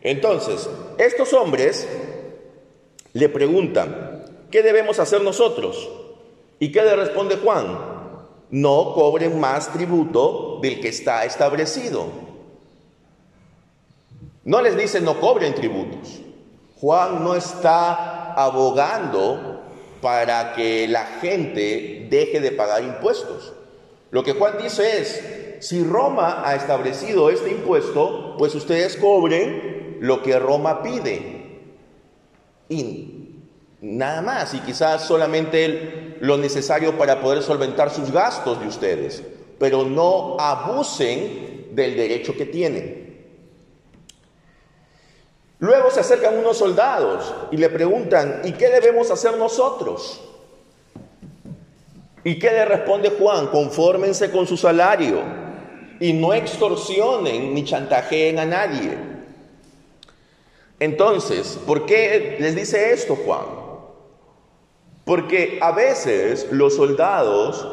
Entonces, 0.00 0.68
estos 0.98 1.32
hombres 1.32 1.88
le 3.12 3.28
preguntan, 3.28 4.24
¿qué 4.50 4.62
debemos 4.62 4.98
hacer 4.98 5.22
nosotros? 5.22 5.88
¿Y 6.58 6.72
qué 6.72 6.82
le 6.82 6.96
responde 6.96 7.36
Juan? 7.36 7.78
No 8.50 8.94
cobren 8.94 9.38
más 9.38 9.72
tributo 9.72 10.58
del 10.62 10.80
que 10.80 10.88
está 10.88 11.24
establecido. 11.24 12.06
No 14.44 14.62
les 14.62 14.76
dice 14.76 15.00
no 15.00 15.20
cobren 15.20 15.54
tributos. 15.54 16.20
Juan 16.80 17.22
no 17.22 17.34
está 17.34 18.32
abogando 18.34 19.62
para 20.00 20.54
que 20.54 20.86
la 20.88 21.04
gente 21.20 22.06
deje 22.08 22.40
de 22.40 22.52
pagar 22.52 22.82
impuestos. 22.82 23.52
Lo 24.10 24.22
que 24.22 24.32
Juan 24.32 24.54
dice 24.62 25.00
es, 25.00 25.22
si 25.60 25.84
Roma 25.84 26.42
ha 26.44 26.54
establecido 26.54 27.30
este 27.30 27.50
impuesto, 27.50 28.36
pues 28.38 28.54
ustedes 28.54 28.96
cobren 28.96 29.98
lo 30.00 30.22
que 30.22 30.38
Roma 30.38 30.82
pide. 30.82 31.60
Y 32.68 33.42
nada 33.80 34.22
más, 34.22 34.54
y 34.54 34.60
quizás 34.60 35.06
solamente 35.06 36.16
lo 36.20 36.36
necesario 36.36 36.96
para 36.96 37.20
poder 37.20 37.42
solventar 37.42 37.90
sus 37.90 38.10
gastos 38.10 38.60
de 38.60 38.66
ustedes, 38.66 39.22
pero 39.58 39.84
no 39.84 40.36
abusen 40.38 41.68
del 41.72 41.96
derecho 41.96 42.34
que 42.34 42.46
tienen. 42.46 43.08
Luego 45.60 45.90
se 45.90 46.00
acercan 46.00 46.38
unos 46.38 46.56
soldados 46.56 47.34
y 47.50 47.56
le 47.56 47.68
preguntan, 47.68 48.42
¿y 48.44 48.52
qué 48.52 48.68
debemos 48.68 49.10
hacer 49.10 49.36
nosotros? 49.36 50.20
¿Y 52.28 52.38
qué 52.38 52.50
le 52.50 52.66
responde 52.66 53.08
Juan? 53.18 53.46
Confórmense 53.46 54.30
con 54.30 54.46
su 54.46 54.58
salario 54.58 55.22
y 55.98 56.12
no 56.12 56.34
extorsionen 56.34 57.54
ni 57.54 57.64
chantajeen 57.64 58.38
a 58.38 58.44
nadie. 58.44 58.98
Entonces, 60.78 61.58
¿por 61.66 61.86
qué 61.86 62.36
les 62.38 62.54
dice 62.54 62.92
esto 62.92 63.16
Juan? 63.16 63.46
Porque 65.06 65.58
a 65.62 65.72
veces 65.72 66.48
los 66.50 66.76
soldados 66.76 67.66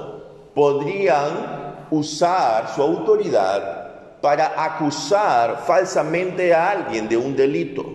podrían 0.54 1.88
usar 1.92 2.74
su 2.74 2.82
autoridad 2.82 4.22
para 4.22 4.54
acusar 4.64 5.66
falsamente 5.68 6.54
a 6.54 6.70
alguien 6.70 7.10
de 7.10 7.18
un 7.18 7.36
delito. 7.36 7.86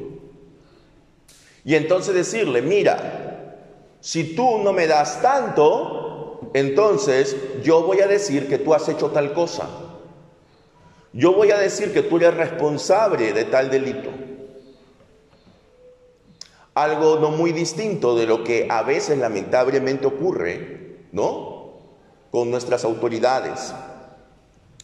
Y 1.65 1.75
entonces 1.75 2.15
decirle, 2.15 2.61
mira, 2.61 3.97
si 4.01 4.37
tú 4.37 4.59
no 4.59 4.75
me 4.75 4.87
das 4.87 5.23
tanto, 5.23 6.09
entonces 6.55 7.37
yo 7.63 7.83
voy 7.83 8.01
a 8.01 8.07
decir 8.07 8.49
que 8.49 8.59
tú 8.59 8.75
has 8.75 8.89
hecho 8.89 9.11
tal 9.11 9.33
cosa. 9.33 9.69
Yo 11.13 11.35
voy 11.35 11.51
a 11.51 11.59
decir 11.59 11.93
que 11.93 12.03
tú 12.03 12.17
eres 12.17 12.35
responsable 12.35 13.33
de 13.33 13.45
tal 13.45 13.71
delito. 13.71 14.11
Algo 16.75 17.19
no 17.19 17.31
muy 17.31 17.53
distinto 17.53 18.15
de 18.17 18.27
lo 18.27 18.45
que 18.45 18.69
a 18.71 18.83
veces 18.83 19.19
lamentablemente 19.19 20.07
ocurre, 20.07 20.99
¿no? 21.13 21.79
Con 22.31 22.51
nuestras 22.51 22.85
autoridades 22.85 23.75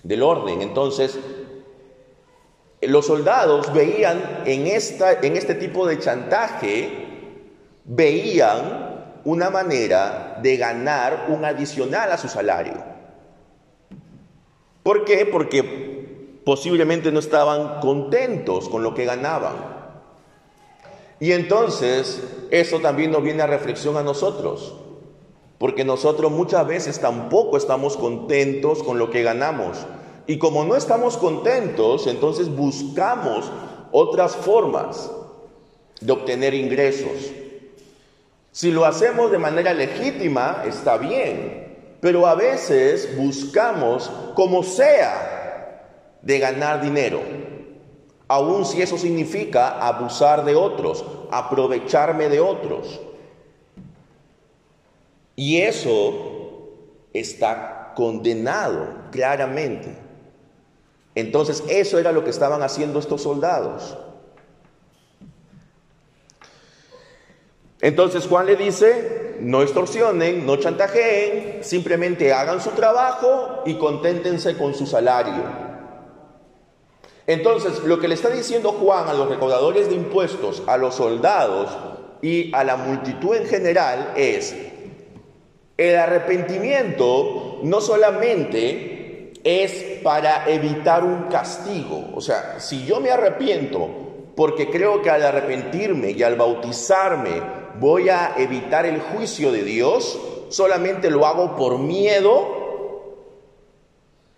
del 0.03 0.23
orden. 0.23 0.63
Entonces, 0.63 1.19
los 2.81 3.07
soldados 3.07 3.73
veían 3.73 4.43
en, 4.47 4.67
esta, 4.67 5.21
en 5.21 5.37
este 5.37 5.55
tipo 5.55 5.87
de 5.87 5.99
chantaje, 5.99 6.91
veían 7.85 8.86
una 9.27 9.51
manera 9.51 10.39
de 10.41 10.57
ganar 10.57 11.27
un 11.31 11.45
adicional 11.45 12.13
a 12.13 12.17
su 12.17 12.29
salario. 12.29 12.75
¿Por 14.85 15.05
qué? 15.05 15.27
Porque 15.27 16.41
posiblemente 16.45 17.11
no 17.11 17.19
estaban 17.19 17.81
contentos 17.81 18.69
con 18.69 18.85
lo 18.85 18.95
que 18.95 19.05
ganaban. 19.05 19.57
Y 21.19 21.33
entonces 21.33 22.23
eso 22.53 22.79
también 22.79 23.11
nos 23.11 23.25
viene 23.25 23.43
a 23.43 23.49
reflexión 23.49 23.97
a 23.97 24.05
nosotros, 24.05 24.75
porque 25.59 25.85
nosotros 25.85 26.31
muchas 26.31 26.65
veces 26.65 27.01
tampoco 27.01 27.57
estamos 27.57 27.97
contentos 27.97 28.85
con 28.85 28.97
lo 28.97 29.11
que 29.11 29.25
ganamos. 29.25 29.87
Y 30.29 30.39
como 30.39 30.65
no 30.65 30.77
estamos 30.77 31.17
contentos, 31.17 32.07
entonces 32.07 32.49
buscamos 32.49 33.51
otras 33.91 34.37
formas 34.37 35.11
de 36.01 36.13
obtener 36.13 36.55
ingresos. 36.55 37.33
Si 38.57 38.71
lo 38.71 38.87
hacemos 38.87 39.31
de 39.31 39.37
manera 39.37 39.75
legítima, 39.75 40.63
está 40.65 40.97
bien, 40.97 41.99
pero 42.01 42.27
a 42.27 42.35
veces 42.35 43.15
buscamos, 43.15 44.11
como 44.35 44.63
sea, 44.63 45.83
de 46.23 46.39
ganar 46.39 46.81
dinero 46.81 47.21
aun 48.29 48.65
si 48.65 48.83
eso 48.83 48.99
significa 48.99 49.79
abusar 49.87 50.45
de 50.45 50.55
otros, 50.55 51.05
aprovecharme 51.31 52.29
de 52.29 52.41
otros. 52.41 53.01
Y 55.37 55.59
eso 55.59 56.73
está 57.13 57.93
condenado 57.95 58.89
claramente. 59.11 59.97
Entonces 61.15 61.63
eso 61.69 61.99
era 61.99 62.13
lo 62.13 62.25
que 62.25 62.31
estaban 62.31 62.63
haciendo 62.63 62.99
estos 62.99 63.23
soldados. 63.23 63.97
Entonces 67.81 68.27
Juan 68.27 68.47
le 68.47 68.57
dice, 68.57 69.37
no 69.41 69.63
extorsionen, 69.63 70.47
no 70.47 70.57
chantajeen, 70.57 71.63
simplemente 71.63 72.33
hagan 72.33 72.61
su 72.61 72.71
trabajo 72.71 73.63
y 73.67 73.75
conténtense 73.75 74.57
con 74.57 74.75
su 74.75 74.87
salario. 74.87 75.67
Entonces, 77.27 77.83
lo 77.85 77.99
que 77.99 78.09
le 78.09 78.15
está 78.15 78.31
diciendo 78.31 78.73
Juan 78.73 79.09
a 79.09 79.15
los 79.15 79.29
recaudadores 79.29 79.89
de 79.89 79.97
impuestos, 79.97 80.63
a 80.67 80.77
los 80.77 80.95
soldados 80.95 81.77
y 82.23 82.55
a 82.55 82.63
la 82.63 82.77
multitud 82.77 83.35
en 83.35 83.47
general 83.47 84.13
es, 84.17 84.55
el 85.77 85.97
arrepentimiento 85.97 87.59
no 87.63 87.81
solamente 87.81 89.33
es 89.45 90.01
para 90.03 90.49
evitar 90.49 91.05
un 91.05 91.25
castigo, 91.25 92.11
o 92.15 92.21
sea, 92.21 92.59
si 92.59 92.87
yo 92.87 93.01
me 93.01 93.11
arrepiento 93.11 94.07
porque 94.35 94.71
creo 94.71 95.03
que 95.03 95.11
al 95.11 95.23
arrepentirme 95.23 96.11
y 96.11 96.23
al 96.23 96.37
bautizarme 96.37 97.66
voy 97.81 98.09
a 98.09 98.35
evitar 98.37 98.87
el 98.87 99.01
juicio 99.01 99.53
de 99.53 99.63
Dios, 99.65 100.19
solamente 100.49 101.11
lo 101.11 101.27
hago 101.27 101.57
por 101.57 101.79
miedo, 101.79 102.57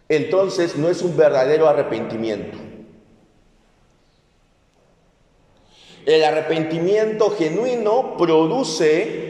entonces 0.08 0.76
no 0.76 0.88
es 0.88 1.02
un 1.02 1.16
verdadero 1.16 1.68
arrepentimiento. 1.68 2.58
El 6.06 6.24
arrepentimiento 6.24 7.30
genuino 7.30 8.16
produce 8.16 9.28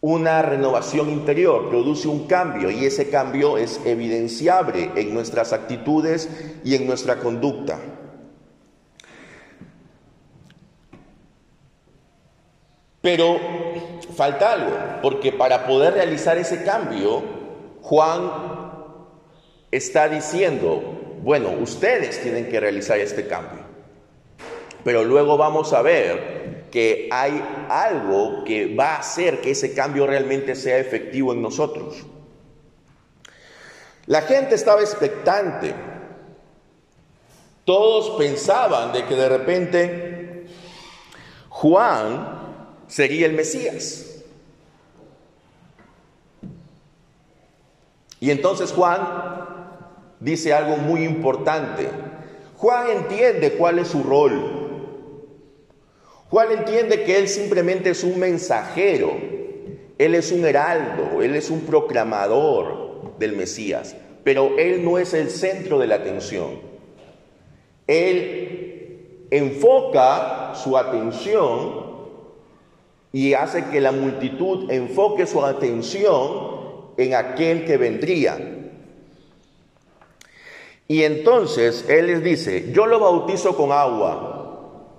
una 0.00 0.40
renovación 0.40 1.10
interior, 1.10 1.68
produce 1.68 2.08
un 2.08 2.26
cambio 2.26 2.70
y 2.70 2.86
ese 2.86 3.10
cambio 3.10 3.58
es 3.58 3.80
evidenciable 3.84 4.92
en 4.96 5.12
nuestras 5.12 5.52
actitudes 5.52 6.30
y 6.64 6.74
en 6.74 6.86
nuestra 6.86 7.18
conducta. 7.18 7.95
Pero 13.06 13.38
falta 14.16 14.50
algo, 14.50 14.76
porque 15.00 15.30
para 15.30 15.64
poder 15.64 15.94
realizar 15.94 16.38
ese 16.38 16.64
cambio, 16.64 17.22
Juan 17.80 18.32
está 19.70 20.08
diciendo, 20.08 21.16
bueno, 21.22 21.50
ustedes 21.50 22.20
tienen 22.20 22.48
que 22.48 22.58
realizar 22.58 22.98
este 22.98 23.28
cambio. 23.28 23.60
Pero 24.82 25.04
luego 25.04 25.36
vamos 25.36 25.72
a 25.72 25.82
ver 25.82 26.64
que 26.72 27.08
hay 27.12 27.40
algo 27.68 28.42
que 28.42 28.74
va 28.74 28.96
a 28.96 28.98
hacer 28.98 29.40
que 29.40 29.52
ese 29.52 29.72
cambio 29.72 30.04
realmente 30.04 30.56
sea 30.56 30.78
efectivo 30.78 31.32
en 31.32 31.42
nosotros. 31.42 32.04
La 34.06 34.22
gente 34.22 34.56
estaba 34.56 34.80
expectante. 34.80 35.72
Todos 37.64 38.18
pensaban 38.18 38.92
de 38.92 39.04
que 39.04 39.14
de 39.14 39.28
repente 39.28 40.46
Juan 41.50 42.35
sería 42.88 43.26
el 43.26 43.32
Mesías. 43.32 44.22
Y 48.20 48.30
entonces 48.30 48.72
Juan 48.72 49.00
dice 50.20 50.52
algo 50.52 50.76
muy 50.76 51.04
importante. 51.04 51.88
Juan 52.56 52.90
entiende 52.90 53.52
cuál 53.52 53.78
es 53.78 53.88
su 53.88 54.02
rol. 54.02 54.66
Juan 56.30 56.50
entiende 56.50 57.04
que 57.04 57.18
él 57.18 57.28
simplemente 57.28 57.90
es 57.90 58.02
un 58.02 58.18
mensajero, 58.18 59.12
él 59.96 60.14
es 60.14 60.32
un 60.32 60.44
heraldo, 60.44 61.22
él 61.22 61.36
es 61.36 61.50
un 61.50 61.60
proclamador 61.60 63.16
del 63.18 63.36
Mesías, 63.36 63.94
pero 64.24 64.58
él 64.58 64.84
no 64.84 64.98
es 64.98 65.14
el 65.14 65.30
centro 65.30 65.78
de 65.78 65.86
la 65.86 65.96
atención. 65.96 66.58
Él 67.86 69.28
enfoca 69.30 70.54
su 70.56 70.76
atención 70.76 71.85
y 73.16 73.32
hace 73.32 73.64
que 73.70 73.80
la 73.80 73.92
multitud 73.92 74.70
enfoque 74.70 75.26
su 75.26 75.42
atención 75.42 76.90
en 76.98 77.14
aquel 77.14 77.64
que 77.64 77.78
vendría. 77.78 78.36
Y 80.86 81.02
entonces 81.02 81.86
Él 81.88 82.08
les 82.08 82.22
dice, 82.22 82.72
yo 82.74 82.84
lo 82.84 83.00
bautizo 83.00 83.56
con 83.56 83.72
agua, 83.72 84.90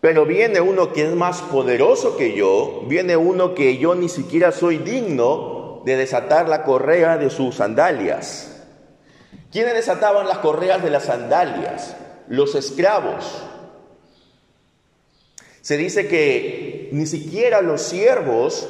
pero 0.00 0.26
viene 0.26 0.60
uno 0.60 0.92
que 0.92 1.04
es 1.04 1.14
más 1.14 1.40
poderoso 1.42 2.16
que 2.16 2.34
yo, 2.34 2.82
viene 2.88 3.16
uno 3.16 3.54
que 3.54 3.78
yo 3.78 3.94
ni 3.94 4.08
siquiera 4.08 4.50
soy 4.50 4.78
digno 4.78 5.82
de 5.84 5.96
desatar 5.96 6.48
la 6.48 6.64
correa 6.64 7.16
de 7.16 7.30
sus 7.30 7.54
sandalias. 7.54 8.60
¿Quiénes 9.52 9.74
desataban 9.74 10.26
las 10.26 10.38
correas 10.38 10.82
de 10.82 10.90
las 10.90 11.04
sandalias? 11.04 11.96
Los 12.26 12.56
esclavos. 12.56 13.44
Se 15.66 15.76
dice 15.76 16.06
que 16.06 16.65
ni 16.92 17.06
siquiera 17.06 17.60
los 17.60 17.82
siervos 17.82 18.68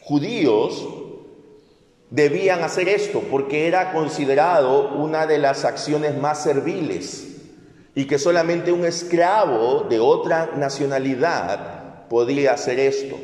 judíos 0.00 0.88
debían 2.10 2.62
hacer 2.62 2.88
esto 2.88 3.22
porque 3.30 3.66
era 3.66 3.92
considerado 3.92 4.90
una 4.96 5.26
de 5.26 5.38
las 5.38 5.64
acciones 5.64 6.16
más 6.16 6.42
serviles 6.42 7.28
y 7.94 8.06
que 8.06 8.18
solamente 8.18 8.72
un 8.72 8.84
esclavo 8.84 9.86
de 9.88 10.00
otra 10.00 10.50
nacionalidad 10.56 12.08
podía 12.08 12.52
hacer 12.52 12.78
esto, 12.78 13.16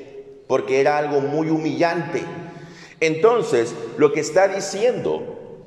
porque 0.47 0.81
era 0.81 0.99
algo 0.99 1.21
muy 1.21 1.51
humillante. 1.51 2.23
Entonces, 3.01 3.75
lo 3.97 4.13
que 4.13 4.21
está 4.21 4.49
diciendo 4.49 5.65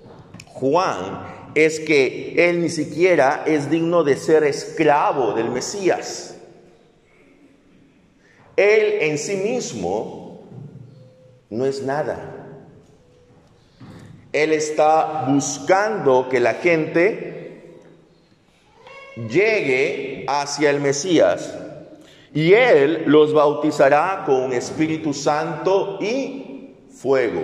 Juan 0.48 1.52
es 1.56 1.80
que 1.80 2.50
él 2.50 2.62
ni 2.62 2.70
siquiera 2.70 3.44
es 3.46 3.70
digno 3.70 4.04
de 4.04 4.18
ser 4.18 4.44
esclavo 4.44 5.34
del 5.34 5.50
Mesías. 5.50 6.31
Él 8.56 8.98
en 9.02 9.18
sí 9.18 9.38
mismo 9.38 10.42
no 11.50 11.66
es 11.66 11.84
nada. 11.84 12.42
Él 14.32 14.54
está 14.54 15.26
buscando 15.28 16.30
que 16.30 16.40
la 16.40 16.54
gente 16.56 17.78
llegue 19.16 20.26
hacia 20.28 20.70
el 20.70 20.80
Mesías 20.80 21.54
y 22.34 22.54
Él 22.54 23.04
los 23.08 23.34
bautizará 23.34 24.24
con 24.26 24.54
Espíritu 24.54 25.14
Santo 25.14 25.98
y 26.02 26.76
fuego. 26.90 27.44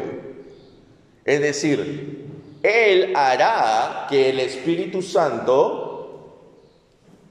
Es 1.25 1.41
decir, 1.41 2.25
Él 2.63 3.13
hará 3.15 4.07
que 4.09 4.29
el 4.29 4.39
Espíritu 4.39 5.01
Santo 5.01 5.97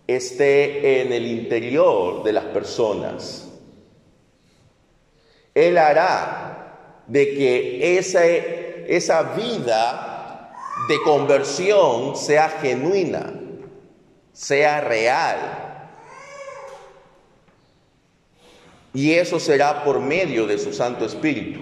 esté 0.07 1.01
en 1.01 1.13
el 1.13 1.27
interior 1.27 2.23
de 2.23 2.33
las 2.33 2.45
personas. 2.45 3.46
Él 5.57 5.79
hará 5.79 7.03
de 7.07 7.31
que 7.31 7.97
esa, 8.89 9.23
vida 9.23 10.53
de 10.87 11.01
conversión 11.01 12.15
sea 12.15 12.51
genuina, 12.51 13.33
sea 14.35 14.83
real. 14.83 15.39
Y 18.93 19.15
eso 19.15 19.41
será 19.41 19.83
por 19.83 19.99
medio 19.99 20.47
de 20.47 20.59
su 20.59 20.75
Santo 20.75 21.07
Espíritu. 21.07 21.61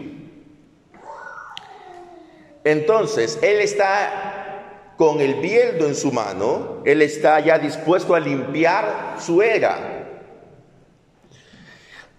Entonces, 2.64 3.38
Él 3.42 3.60
está 3.60 4.94
con 4.96 5.20
el 5.20 5.34
bieldo 5.34 5.86
en 5.86 5.94
su 5.94 6.10
mano, 6.10 6.82
Él 6.84 7.00
está 7.00 7.38
ya 7.38 7.60
dispuesto 7.60 8.16
a 8.16 8.18
limpiar 8.18 9.18
su 9.20 9.40
era. 9.40 9.93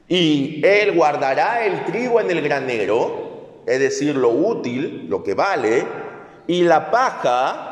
Y 0.08 0.62
Él 0.66 0.94
guardará 0.94 1.66
el 1.66 1.86
trigo 1.86 2.20
en 2.20 2.30
el 2.30 2.42
granero, 2.42 3.64
es 3.66 3.80
decir, 3.80 4.16
lo 4.16 4.30
útil, 4.30 5.08
lo 5.10 5.24
que 5.24 5.34
vale, 5.34 5.86
y 6.48 6.62
la 6.62 6.92
paja 6.92 7.66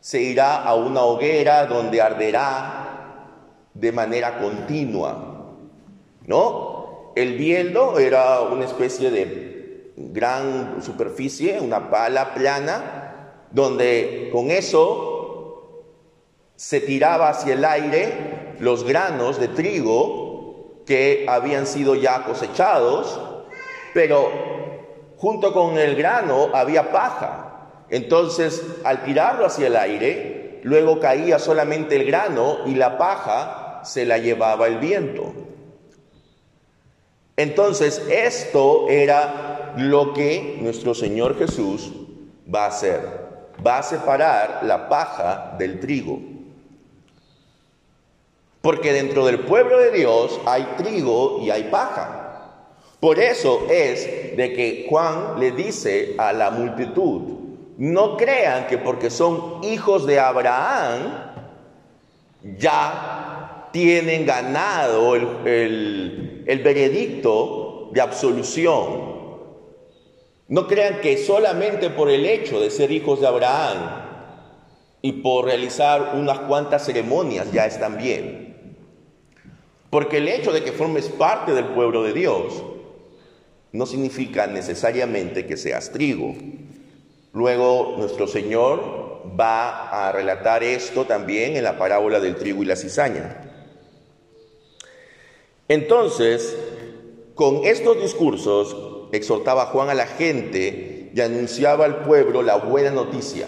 se 0.00 0.20
irá 0.20 0.62
a 0.62 0.74
una 0.74 1.02
hoguera 1.02 1.66
donde 1.66 2.00
arderá 2.00 3.28
de 3.74 3.92
manera 3.92 4.38
continua. 4.38 5.30
¿No? 6.26 7.12
El 7.16 7.36
bieldo 7.36 7.98
era 7.98 8.40
una 8.40 8.64
especie 8.64 9.10
de 9.10 9.92
gran 9.96 10.82
superficie, 10.82 11.60
una 11.60 11.90
pala 11.90 12.34
plana, 12.34 13.46
donde 13.50 14.30
con 14.32 14.50
eso 14.50 15.84
se 16.56 16.80
tiraba 16.80 17.28
hacia 17.28 17.54
el 17.54 17.64
aire 17.64 18.56
los 18.60 18.84
granos 18.84 19.38
de 19.38 19.48
trigo 19.48 20.23
que 20.86 21.26
habían 21.28 21.66
sido 21.66 21.94
ya 21.94 22.24
cosechados, 22.24 23.20
pero 23.92 24.30
junto 25.16 25.52
con 25.52 25.78
el 25.78 25.96
grano 25.96 26.50
había 26.52 26.92
paja. 26.92 27.84
Entonces, 27.90 28.62
al 28.84 29.04
tirarlo 29.04 29.46
hacia 29.46 29.68
el 29.68 29.76
aire, 29.76 30.60
luego 30.62 31.00
caía 31.00 31.38
solamente 31.38 31.96
el 31.96 32.06
grano 32.06 32.58
y 32.66 32.74
la 32.74 32.98
paja 32.98 33.80
se 33.84 34.04
la 34.04 34.18
llevaba 34.18 34.66
el 34.66 34.78
viento. 34.78 35.32
Entonces, 37.36 38.02
esto 38.10 38.88
era 38.88 39.74
lo 39.76 40.12
que 40.12 40.58
nuestro 40.60 40.94
Señor 40.94 41.36
Jesús 41.36 41.92
va 42.52 42.64
a 42.64 42.68
hacer. 42.68 43.00
Va 43.64 43.78
a 43.78 43.82
separar 43.82 44.60
la 44.62 44.88
paja 44.88 45.54
del 45.58 45.80
trigo. 45.80 46.33
Porque 48.64 48.92
dentro 48.92 49.26
del 49.26 49.40
pueblo 49.40 49.78
de 49.78 49.92
Dios 49.92 50.40
hay 50.46 50.66
trigo 50.78 51.40
y 51.42 51.50
hay 51.50 51.64
paja. 51.64 52.72
Por 52.98 53.20
eso 53.20 53.66
es 53.70 54.36
de 54.36 54.52
que 54.54 54.86
Juan 54.88 55.38
le 55.38 55.52
dice 55.52 56.14
a 56.16 56.32
la 56.32 56.50
multitud, 56.50 57.20
no 57.76 58.16
crean 58.16 58.66
que 58.66 58.78
porque 58.78 59.10
son 59.10 59.62
hijos 59.62 60.06
de 60.06 60.18
Abraham, 60.18 61.32
ya 62.58 63.68
tienen 63.72 64.24
ganado 64.24 65.14
el, 65.14 66.42
el 66.46 66.58
veredicto 66.60 67.90
de 67.92 68.00
absolución 68.00 69.14
no 70.48 70.66
crean 70.66 71.00
que 71.00 71.16
solamente 71.16 71.88
por 71.88 72.10
el 72.10 72.26
hecho 72.26 72.60
de 72.60 72.70
ser 72.70 72.92
hijos 72.92 73.20
de 73.20 73.26
Abraham 73.26 74.02
y 75.00 75.12
por 75.12 75.46
realizar 75.46 76.12
unas 76.14 76.40
cuantas 76.40 76.84
ceremonias 76.84 77.50
ya 77.50 77.66
están 77.66 77.96
bien. 77.96 78.43
Porque 79.94 80.16
el 80.16 80.26
hecho 80.26 80.50
de 80.50 80.64
que 80.64 80.72
formes 80.72 81.06
parte 81.06 81.52
del 81.52 81.66
pueblo 81.66 82.02
de 82.02 82.12
Dios 82.12 82.64
no 83.70 83.86
significa 83.86 84.48
necesariamente 84.48 85.46
que 85.46 85.56
seas 85.56 85.92
trigo. 85.92 86.34
Luego 87.32 87.94
nuestro 87.96 88.26
Señor 88.26 89.22
va 89.38 90.08
a 90.08 90.10
relatar 90.10 90.64
esto 90.64 91.04
también 91.04 91.56
en 91.56 91.62
la 91.62 91.78
parábola 91.78 92.18
del 92.18 92.34
trigo 92.34 92.64
y 92.64 92.66
la 92.66 92.74
cizaña. 92.74 93.52
Entonces, 95.68 96.58
con 97.36 97.64
estos 97.64 98.02
discursos, 98.02 98.76
exhortaba 99.12 99.66
Juan 99.66 99.90
a 99.90 99.94
la 99.94 100.08
gente 100.08 101.12
y 101.14 101.20
anunciaba 101.20 101.84
al 101.84 102.02
pueblo 102.02 102.42
la 102.42 102.56
buena 102.56 102.90
noticia. 102.90 103.46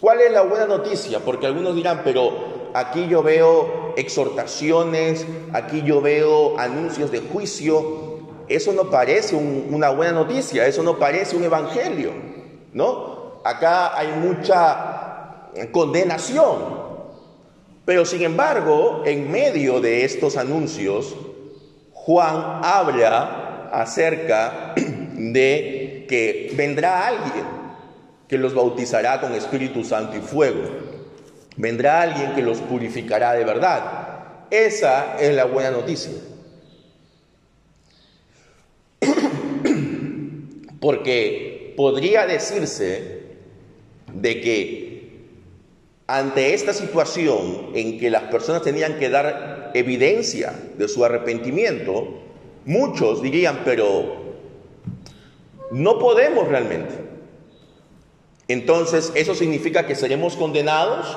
¿Cuál 0.00 0.20
es 0.20 0.30
la 0.30 0.42
buena 0.42 0.66
noticia? 0.66 1.18
Porque 1.18 1.46
algunos 1.46 1.74
dirán, 1.74 2.02
pero 2.04 2.70
aquí 2.74 3.08
yo 3.08 3.24
veo 3.24 3.83
exhortaciones, 3.96 5.26
aquí 5.52 5.82
yo 5.82 6.00
veo 6.00 6.58
anuncios 6.58 7.10
de 7.10 7.20
juicio. 7.20 8.14
Eso 8.48 8.72
no 8.72 8.90
parece 8.90 9.36
una 9.36 9.90
buena 9.90 10.12
noticia, 10.12 10.66
eso 10.66 10.82
no 10.82 10.98
parece 10.98 11.36
un 11.36 11.44
evangelio, 11.44 12.12
¿no? 12.72 13.40
Acá 13.44 13.98
hay 13.98 14.08
mucha 14.08 15.50
condenación. 15.72 16.84
Pero 17.84 18.04
sin 18.04 18.22
embargo, 18.22 19.02
en 19.04 19.30
medio 19.30 19.80
de 19.80 20.04
estos 20.04 20.36
anuncios, 20.36 21.14
Juan 21.92 22.60
habla 22.62 23.70
acerca 23.72 24.74
de 24.76 26.06
que 26.08 26.52
vendrá 26.56 27.06
alguien 27.06 27.44
que 28.28 28.38
los 28.38 28.54
bautizará 28.54 29.20
con 29.20 29.32
Espíritu 29.34 29.84
Santo 29.84 30.16
y 30.16 30.20
fuego. 30.20 30.93
Vendrá 31.56 32.02
alguien 32.02 32.34
que 32.34 32.42
los 32.42 32.58
purificará 32.58 33.32
de 33.34 33.44
verdad. 33.44 34.46
Esa 34.50 35.18
es 35.20 35.34
la 35.34 35.44
buena 35.44 35.70
noticia. 35.70 36.12
Porque 40.80 41.74
podría 41.76 42.26
decirse 42.26 43.22
de 44.12 44.40
que 44.40 44.84
ante 46.06 46.54
esta 46.54 46.72
situación 46.72 47.70
en 47.74 47.98
que 47.98 48.10
las 48.10 48.24
personas 48.24 48.62
tenían 48.62 48.98
que 48.98 49.08
dar 49.08 49.70
evidencia 49.74 50.52
de 50.76 50.88
su 50.88 51.04
arrepentimiento, 51.04 52.24
Muchos 52.66 53.20
dirían, 53.20 53.60
pero 53.64 54.16
no 55.70 55.98
podemos 55.98 56.48
realmente. 56.48 56.94
Entonces, 58.48 59.12
¿eso 59.14 59.34
significa 59.34 59.86
que 59.86 59.94
seremos 59.94 60.36
condenados? 60.36 61.16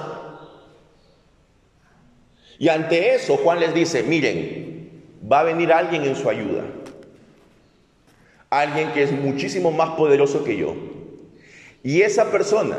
Y 2.60 2.70
ante 2.70 3.16
eso, 3.16 3.38
Juan 3.38 3.60
les 3.60 3.74
dice, 3.74 4.04
miren, 4.04 5.04
va 5.32 5.42
a 5.42 5.44
venir 5.44 5.72
alguien 5.72 6.04
en 6.04 6.16
su 6.16 6.30
ayuda. 6.30 6.64
Alguien 8.50 8.92
que 8.94 9.04
es 9.04 9.12
muchísimo 9.12 9.72
más 9.72 9.92
poderoso 9.92 10.44
que 10.44 10.58
yo. 10.58 10.76
Y 11.84 12.02
esa 12.02 12.32
persona 12.32 12.78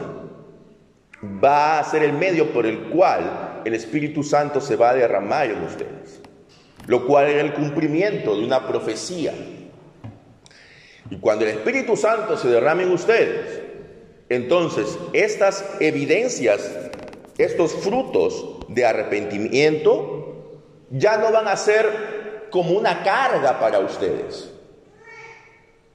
va 1.23 1.79
a 1.79 1.85
ser 1.85 2.03
el 2.03 2.13
medio 2.13 2.53
por 2.53 2.67
el 2.67 2.79
cual 2.91 3.63
el 3.65 3.75
Espíritu 3.75 4.23
Santo 4.23 4.61
se 4.61 4.77
va 4.77 4.91
a 4.91 4.95
derramar 4.95 5.51
en 5.51 5.63
ustedes 5.63 6.21
lo 6.89 7.07
cual 7.07 7.29
era 7.29 7.43
el 7.43 7.53
cumplimiento 7.53 8.35
de 8.35 8.45
una 8.45 8.67
profecía. 8.67 9.35
Y 11.11 11.17
cuando 11.19 11.45
el 11.45 11.53
Espíritu 11.53 11.97
Santo 11.97 12.37
se 12.37 12.49
derrame 12.49 12.85
en 12.85 12.93
ustedes, 12.93 13.61
entonces 14.31 14.99
estas 15.13 15.65
evidencias, 15.81 16.71
estos 17.37 17.75
frutos 17.75 18.58
de 18.69 18.87
arrepentimiento, 18.87 20.37
ya 20.91 21.19
no 21.19 21.33
van 21.33 21.49
a 21.49 21.57
ser 21.57 22.49
como 22.51 22.73
una 22.73 23.03
carga 23.03 23.59
para 23.59 23.81
ustedes. 23.81 24.51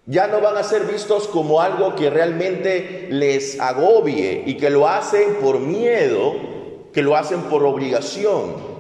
Ya 0.06 0.28
no 0.28 0.42
van 0.42 0.58
a 0.58 0.64
ser 0.64 0.84
vistos 0.84 1.28
como 1.30 1.62
algo 1.62 1.96
que 1.96 2.10
realmente 2.10 3.08
les 3.10 3.60
agobie 3.60 4.44
y 4.46 4.58
que 4.58 4.70
lo 4.70 4.88
hacen 4.88 5.36
por 5.36 5.60
miedo, 5.60 6.34
que 6.92 7.02
lo 7.02 7.16
hacen 7.16 7.44
por 7.44 7.64
obligación 7.64 8.74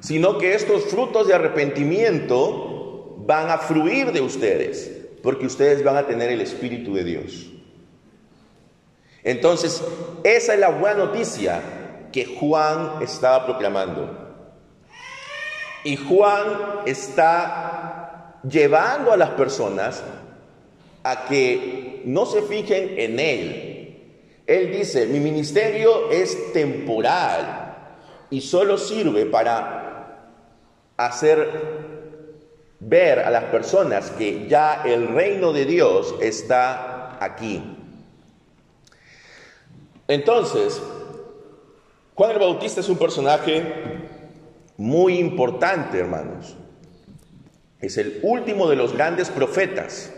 sino 0.00 0.38
que 0.38 0.54
estos 0.54 0.84
frutos 0.84 1.26
de 1.26 1.34
arrepentimiento 1.34 3.16
van 3.18 3.50
a 3.50 3.58
fluir 3.58 4.12
de 4.12 4.20
ustedes, 4.20 4.90
porque 5.22 5.46
ustedes 5.46 5.82
van 5.82 5.96
a 5.96 6.06
tener 6.06 6.30
el 6.30 6.40
Espíritu 6.40 6.94
de 6.94 7.04
Dios. 7.04 7.50
Entonces, 9.24 9.82
esa 10.22 10.54
es 10.54 10.60
la 10.60 10.70
buena 10.70 11.04
noticia 11.04 11.60
que 12.12 12.24
Juan 12.24 13.02
estaba 13.02 13.44
proclamando. 13.44 14.28
Y 15.84 15.96
Juan 15.96 16.82
está 16.86 18.40
llevando 18.48 19.12
a 19.12 19.16
las 19.16 19.30
personas 19.30 20.02
a 21.02 21.24
que 21.24 22.02
no 22.04 22.26
se 22.26 22.42
fijen 22.42 22.98
en 22.98 23.20
Él. 23.20 23.78
Él 24.46 24.72
dice, 24.72 25.06
mi 25.06 25.20
ministerio 25.20 26.10
es 26.10 26.52
temporal 26.52 27.76
y 28.30 28.40
solo 28.40 28.78
sirve 28.78 29.26
para 29.26 30.34
hacer 30.96 31.98
ver 32.80 33.20
a 33.20 33.30
las 33.30 33.44
personas 33.44 34.10
que 34.12 34.48
ya 34.48 34.82
el 34.84 35.08
reino 35.08 35.52
de 35.52 35.64
Dios 35.64 36.14
está 36.20 37.22
aquí. 37.22 37.62
Entonces, 40.06 40.80
Juan 42.18 42.32
el 42.32 42.40
Bautista 42.40 42.80
es 42.80 42.88
un 42.88 42.98
personaje 42.98 43.62
muy 44.76 45.20
importante, 45.20 46.00
hermanos. 46.00 46.56
Es 47.80 47.96
el 47.96 48.18
último 48.24 48.68
de 48.68 48.74
los 48.74 48.92
grandes 48.92 49.30
profetas. 49.30 50.12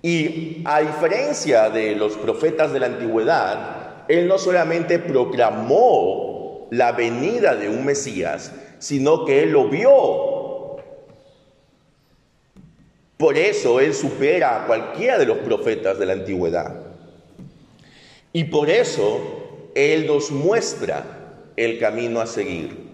Y 0.00 0.62
a 0.64 0.80
diferencia 0.80 1.68
de 1.68 1.94
los 1.94 2.16
profetas 2.16 2.72
de 2.72 2.80
la 2.80 2.86
antigüedad, 2.86 4.06
él 4.08 4.26
no 4.26 4.38
solamente 4.38 4.98
proclamó 4.98 6.68
la 6.70 6.92
venida 6.92 7.54
de 7.54 7.68
un 7.68 7.84
Mesías, 7.84 8.50
sino 8.78 9.26
que 9.26 9.42
él 9.42 9.50
lo 9.50 9.68
vio. 9.68 10.78
Por 13.18 13.36
eso 13.36 13.78
él 13.78 13.92
supera 13.92 14.62
a 14.62 14.66
cualquiera 14.66 15.18
de 15.18 15.26
los 15.26 15.36
profetas 15.36 15.98
de 15.98 16.06
la 16.06 16.14
antigüedad. 16.14 16.74
Y 18.32 18.44
por 18.44 18.70
eso 18.70 19.41
él 19.74 20.06
nos 20.06 20.30
muestra 20.30 21.04
el 21.56 21.78
camino 21.78 22.20
a 22.20 22.26
seguir. 22.26 22.92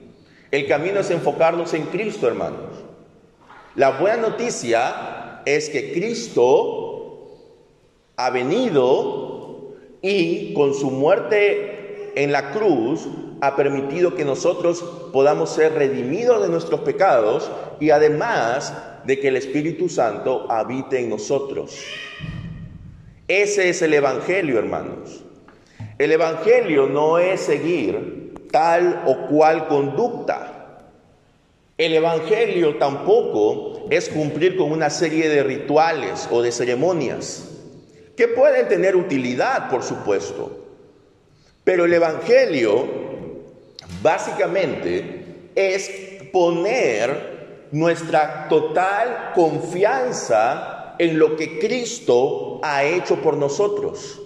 El 0.50 0.66
camino 0.66 1.00
es 1.00 1.10
enfocarnos 1.10 1.74
en 1.74 1.84
Cristo, 1.86 2.26
hermanos. 2.26 2.70
La 3.74 3.98
buena 3.98 4.28
noticia 4.28 5.42
es 5.44 5.68
que 5.68 5.92
Cristo 5.92 7.28
ha 8.16 8.30
venido 8.30 9.76
y 10.02 10.54
con 10.54 10.74
su 10.74 10.90
muerte 10.90 12.12
en 12.16 12.32
la 12.32 12.50
cruz 12.50 13.06
ha 13.40 13.54
permitido 13.54 14.14
que 14.14 14.24
nosotros 14.24 14.82
podamos 15.12 15.50
ser 15.50 15.74
redimidos 15.74 16.42
de 16.42 16.48
nuestros 16.48 16.80
pecados 16.80 17.50
y 17.78 17.90
además 17.90 18.74
de 19.04 19.20
que 19.20 19.28
el 19.28 19.36
Espíritu 19.36 19.88
Santo 19.88 20.50
habite 20.50 20.98
en 20.98 21.10
nosotros. 21.10 21.80
Ese 23.28 23.68
es 23.68 23.82
el 23.82 23.94
Evangelio, 23.94 24.58
hermanos. 24.58 25.24
El 25.98 26.12
Evangelio 26.12 26.86
no 26.86 27.18
es 27.18 27.40
seguir 27.40 28.32
tal 28.52 29.02
o 29.04 29.26
cual 29.26 29.66
conducta. 29.66 30.84
El 31.76 31.92
Evangelio 31.92 32.76
tampoco 32.76 33.88
es 33.90 34.08
cumplir 34.08 34.56
con 34.56 34.70
una 34.70 34.90
serie 34.90 35.28
de 35.28 35.42
rituales 35.42 36.28
o 36.30 36.40
de 36.40 36.52
ceremonias 36.52 37.48
que 38.16 38.28
pueden 38.28 38.68
tener 38.68 38.94
utilidad, 38.94 39.68
por 39.68 39.82
supuesto. 39.82 40.66
Pero 41.64 41.84
el 41.84 41.92
Evangelio 41.92 42.86
básicamente 44.00 45.50
es 45.56 45.90
poner 46.32 47.66
nuestra 47.72 48.46
total 48.48 49.32
confianza 49.34 50.94
en 51.00 51.18
lo 51.18 51.34
que 51.34 51.58
Cristo 51.58 52.60
ha 52.62 52.84
hecho 52.84 53.16
por 53.16 53.36
nosotros 53.36 54.20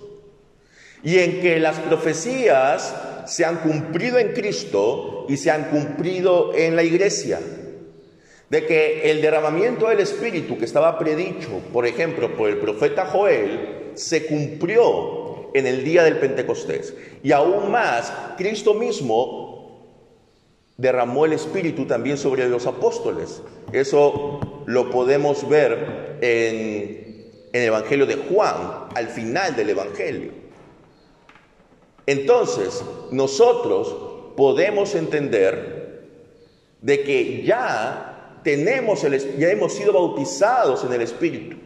y 1.03 1.19
en 1.19 1.41
que 1.41 1.59
las 1.59 1.79
profecías 1.79 2.95
se 3.27 3.45
han 3.45 3.57
cumplido 3.59 4.19
en 4.19 4.33
Cristo 4.33 5.27
y 5.29 5.37
se 5.37 5.51
han 5.51 5.65
cumplido 5.71 6.55
en 6.55 6.77
la 6.77 6.83
iglesia. 6.83 7.41
De 8.51 8.67
que 8.67 9.11
el 9.11 9.23
derramamiento 9.23 9.88
del 9.88 10.01
Espíritu 10.01 10.59
que 10.59 10.67
estaba 10.67 10.99
predicho, 10.99 11.61
por 11.73 11.87
ejemplo, 11.87 12.37
por 12.37 12.51
el 12.51 12.59
profeta 12.59 13.07
Joel, 13.07 13.93
se 13.95 14.27
cumplió 14.27 15.51
en 15.55 15.67
el 15.67 15.85
día 15.85 16.03
del 16.05 16.19
Pentecostés. 16.19 16.95
Y 17.23 17.33
aún 17.33 17.71
más, 17.71 18.12
Cristo 18.37 18.75
mismo 18.75 19.53
derramó 20.77 21.25
el 21.25 21.33
Espíritu 21.33 21.87
también 21.87 22.19
sobre 22.19 22.49
los 22.49 22.67
apóstoles. 22.67 23.43
Eso 23.73 24.41
lo 24.67 24.91
podemos 24.91 25.49
ver 25.49 26.19
en, 26.21 27.31
en 27.53 27.62
el 27.62 27.69
Evangelio 27.69 28.05
de 28.05 28.17
Juan, 28.17 28.88
al 28.95 29.09
final 29.09 29.57
del 29.57 29.71
Evangelio. 29.71 30.41
Entonces, 32.07 32.85
nosotros 33.11 33.95
podemos 34.37 34.95
entender 34.95 36.09
de 36.81 37.03
que 37.03 37.45
ya 37.45 38.41
tenemos 38.43 39.05
el, 39.05 39.38
ya 39.38 39.51
hemos 39.51 39.73
sido 39.73 39.93
bautizados 39.93 40.85
en 40.85 40.93
el 40.93 41.03
Espíritu. 41.03 41.57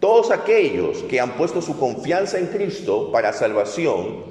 Todos 0.00 0.30
aquellos 0.30 1.02
que 1.04 1.20
han 1.20 1.36
puesto 1.36 1.62
su 1.62 1.78
confianza 1.78 2.38
en 2.38 2.46
Cristo 2.46 3.12
para 3.12 3.32
salvación 3.32 4.24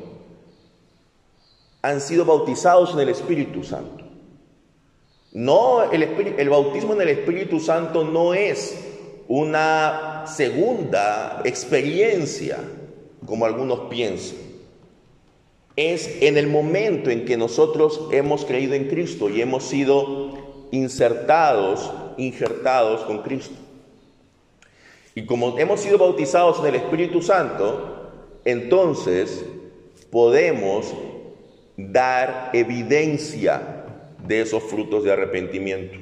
han 1.81 2.01
sido 2.01 2.25
bautizados 2.25 2.93
en 2.93 2.99
el 2.99 3.09
Espíritu 3.09 3.63
Santo. 3.63 4.03
No, 5.33 5.89
el, 5.91 6.03
el 6.03 6.49
bautismo 6.49 6.93
en 6.93 7.01
el 7.01 7.09
Espíritu 7.09 7.59
Santo 7.59 8.03
no 8.03 8.33
es 8.33 8.75
una 9.29 10.25
segunda 10.27 11.41
experiencia 11.45 12.57
como 13.25 13.45
algunos 13.45 13.81
piensan. 13.89 14.37
Es 15.75 16.21
en 16.21 16.37
el 16.37 16.47
momento 16.47 17.09
en 17.09 17.25
que 17.25 17.37
nosotros 17.37 18.07
hemos 18.11 18.45
creído 18.45 18.73
en 18.73 18.87
Cristo 18.87 19.29
y 19.29 19.41
hemos 19.41 19.63
sido 19.63 20.67
insertados, 20.71 21.91
injertados 22.17 23.01
con 23.01 23.21
Cristo. 23.21 23.55
Y 25.15 25.25
como 25.25 25.57
hemos 25.57 25.81
sido 25.81 25.97
bautizados 25.97 26.59
en 26.59 26.67
el 26.67 26.75
Espíritu 26.75 27.21
Santo, 27.21 28.11
entonces 28.45 29.45
podemos 30.09 30.93
dar 31.77 32.49
evidencia 32.53 33.85
de 34.25 34.41
esos 34.41 34.63
frutos 34.63 35.03
de 35.03 35.11
arrepentimiento. 35.11 35.97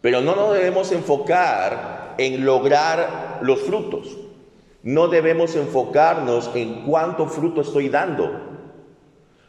Pero 0.00 0.20
no 0.20 0.36
nos 0.36 0.54
debemos 0.54 0.92
enfocar 0.92 2.14
en 2.18 2.44
lograr 2.44 3.40
los 3.42 3.60
frutos. 3.60 4.16
No 4.84 5.08
debemos 5.08 5.56
enfocarnos 5.56 6.50
en 6.54 6.82
cuánto 6.82 7.26
fruto 7.26 7.62
estoy 7.62 7.88
dando. 7.88 8.38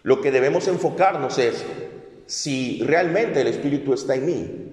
Lo 0.02 0.21
que 0.21 0.32
debemos 0.32 0.69
enfocarnos 0.69 1.38
es 1.38 1.65
si 2.26 2.82
realmente 2.84 3.41
el 3.41 3.48
Espíritu 3.48 3.93
está 3.93 4.15
en 4.15 4.26
mí. 4.26 4.71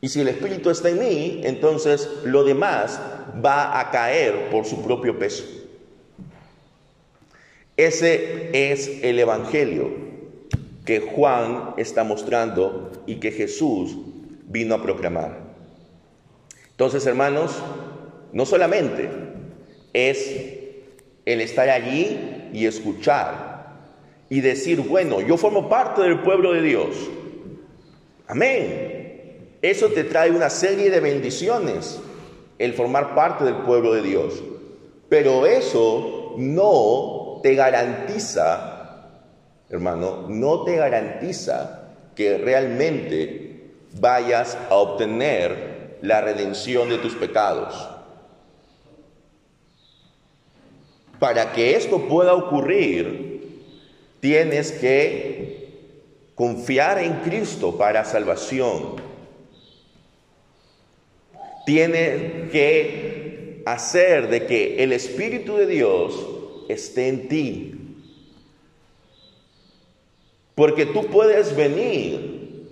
Y 0.00 0.08
si 0.08 0.22
el 0.22 0.28
Espíritu 0.28 0.70
está 0.70 0.88
en 0.88 0.98
mí, 0.98 1.40
entonces 1.44 2.08
lo 2.24 2.44
demás 2.44 2.98
va 3.44 3.78
a 3.78 3.90
caer 3.90 4.48
por 4.50 4.64
su 4.64 4.82
propio 4.82 5.18
peso. 5.18 5.44
Ese 7.76 8.72
es 8.72 8.88
el 9.02 9.18
Evangelio 9.18 9.90
que 10.86 11.00
Juan 11.00 11.74
está 11.76 12.04
mostrando 12.04 12.90
y 13.06 13.16
que 13.16 13.32
Jesús 13.32 13.98
vino 14.46 14.74
a 14.74 14.82
proclamar. 14.82 15.40
Entonces, 16.70 17.04
hermanos, 17.06 17.62
no 18.36 18.44
solamente 18.44 19.08
es 19.94 20.30
el 21.24 21.40
estar 21.40 21.70
allí 21.70 22.50
y 22.52 22.66
escuchar 22.66 23.78
y 24.28 24.42
decir, 24.42 24.82
bueno, 24.82 25.22
yo 25.22 25.38
formo 25.38 25.70
parte 25.70 26.02
del 26.02 26.20
pueblo 26.20 26.52
de 26.52 26.60
Dios. 26.60 26.88
Amén. 28.26 29.56
Eso 29.62 29.88
te 29.88 30.04
trae 30.04 30.30
una 30.32 30.50
serie 30.50 30.90
de 30.90 31.00
bendiciones, 31.00 31.98
el 32.58 32.74
formar 32.74 33.14
parte 33.14 33.42
del 33.42 33.54
pueblo 33.54 33.94
de 33.94 34.02
Dios. 34.02 34.42
Pero 35.08 35.46
eso 35.46 36.34
no 36.36 37.40
te 37.42 37.54
garantiza, 37.54 39.12
hermano, 39.70 40.26
no 40.28 40.62
te 40.62 40.76
garantiza 40.76 41.94
que 42.14 42.36
realmente 42.36 43.70
vayas 43.98 44.58
a 44.68 44.74
obtener 44.74 45.96
la 46.02 46.20
redención 46.20 46.90
de 46.90 46.98
tus 46.98 47.14
pecados. 47.14 47.95
Para 51.18 51.52
que 51.52 51.76
esto 51.76 52.08
pueda 52.08 52.34
ocurrir, 52.34 53.64
tienes 54.20 54.72
que 54.72 55.66
confiar 56.34 56.98
en 56.98 57.14
Cristo 57.20 57.76
para 57.78 58.04
salvación. 58.04 58.96
Tienes 61.64 62.50
que 62.50 63.62
hacer 63.64 64.28
de 64.28 64.46
que 64.46 64.82
el 64.84 64.92
Espíritu 64.92 65.56
de 65.56 65.66
Dios 65.66 66.14
esté 66.68 67.08
en 67.08 67.28
ti. 67.28 67.74
Porque 70.54 70.86
tú 70.86 71.06
puedes 71.06 71.56
venir 71.56 72.66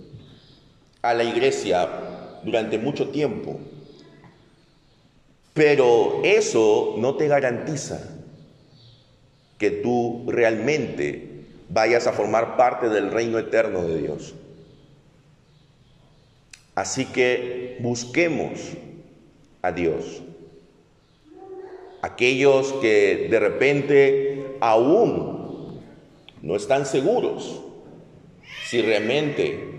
a 1.01 1.13
la 1.13 1.23
iglesia 1.23 1.89
durante 2.43 2.77
mucho 2.77 3.09
tiempo, 3.09 3.59
pero 5.53 6.21
eso 6.23 6.95
no 6.97 7.15
te 7.15 7.27
garantiza 7.27 8.14
que 9.57 9.71
tú 9.71 10.25
realmente 10.27 11.45
vayas 11.69 12.07
a 12.07 12.13
formar 12.13 12.57
parte 12.57 12.89
del 12.89 13.11
reino 13.11 13.39
eterno 13.39 13.83
de 13.83 14.01
Dios. 14.01 14.35
Así 16.75 17.05
que 17.05 17.77
busquemos 17.79 18.59
a 19.61 19.71
Dios. 19.71 20.21
Aquellos 22.01 22.73
que 22.73 23.27
de 23.31 23.39
repente 23.39 24.57
aún 24.59 25.81
no 26.41 26.55
están 26.55 26.85
seguros 26.85 27.61
si 28.67 28.81
realmente 28.81 29.75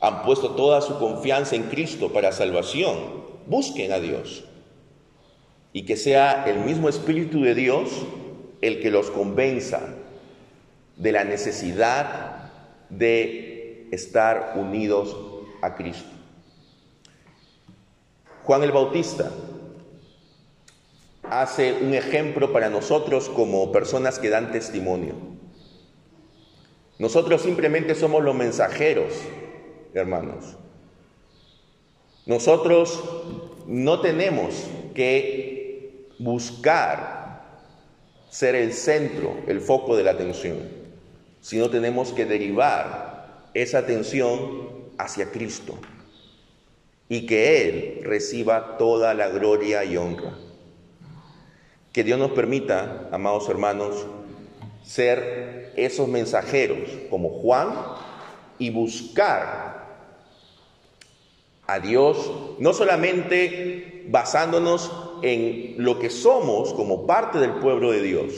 han 0.00 0.22
puesto 0.22 0.52
toda 0.52 0.80
su 0.80 0.98
confianza 0.98 1.56
en 1.56 1.64
Cristo 1.64 2.12
para 2.12 2.32
salvación, 2.32 2.96
busquen 3.46 3.92
a 3.92 3.98
Dios. 3.98 4.44
Y 5.72 5.82
que 5.82 5.96
sea 5.96 6.44
el 6.46 6.60
mismo 6.60 6.88
Espíritu 6.88 7.42
de 7.42 7.54
Dios 7.54 7.90
el 8.60 8.80
que 8.80 8.90
los 8.90 9.10
convenza 9.10 9.80
de 10.96 11.12
la 11.12 11.24
necesidad 11.24 12.50
de 12.90 13.88
estar 13.92 14.54
unidos 14.56 15.16
a 15.62 15.74
Cristo. 15.74 16.10
Juan 18.44 18.62
el 18.62 18.72
Bautista 18.72 19.30
hace 21.30 21.74
un 21.74 21.94
ejemplo 21.94 22.52
para 22.52 22.70
nosotros 22.70 23.28
como 23.28 23.70
personas 23.72 24.18
que 24.18 24.30
dan 24.30 24.52
testimonio. 24.52 25.14
Nosotros 26.98 27.42
simplemente 27.42 27.94
somos 27.94 28.24
los 28.24 28.34
mensajeros, 28.34 29.12
hermanos. 29.94 30.56
Nosotros 32.26 33.02
no 33.66 34.00
tenemos 34.00 34.66
que 34.94 36.08
buscar 36.18 37.17
ser 38.30 38.54
el 38.54 38.72
centro, 38.72 39.36
el 39.46 39.60
foco 39.60 39.96
de 39.96 40.04
la 40.04 40.12
atención, 40.12 40.58
sino 41.40 41.70
tenemos 41.70 42.12
que 42.12 42.26
derivar 42.26 43.48
esa 43.54 43.78
atención 43.78 44.88
hacia 44.98 45.30
Cristo 45.30 45.78
y 47.08 47.26
que 47.26 47.68
Él 47.68 48.00
reciba 48.04 48.76
toda 48.76 49.14
la 49.14 49.28
gloria 49.28 49.84
y 49.84 49.96
honra. 49.96 50.36
Que 51.92 52.04
Dios 52.04 52.18
nos 52.18 52.32
permita, 52.32 53.08
amados 53.10 53.48
hermanos, 53.48 54.06
ser 54.84 55.72
esos 55.76 56.08
mensajeros 56.08 56.90
como 57.10 57.30
Juan 57.40 57.74
y 58.58 58.70
buscar 58.70 59.86
a 61.66 61.78
Dios, 61.80 62.30
no 62.58 62.72
solamente 62.72 64.06
basándonos 64.08 64.90
en 65.22 65.74
lo 65.78 65.98
que 65.98 66.10
somos 66.10 66.72
como 66.74 67.06
parte 67.06 67.38
del 67.38 67.52
pueblo 67.54 67.90
de 67.90 68.02
Dios, 68.02 68.32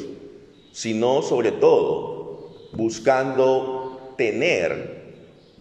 sino 0.73 1.23
sobre 1.23 1.53
todo 1.53 2.51
buscando 2.73 4.15
tener 4.17 5.01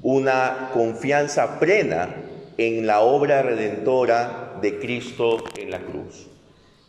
una 0.01 0.69
confianza 0.73 1.59
plena 1.59 2.15
en 2.57 2.85
la 2.85 3.01
obra 3.01 3.41
redentora 3.41 4.57
de 4.61 4.79
Cristo 4.79 5.37
en 5.57 5.71
la 5.71 5.79
cruz. 5.79 6.27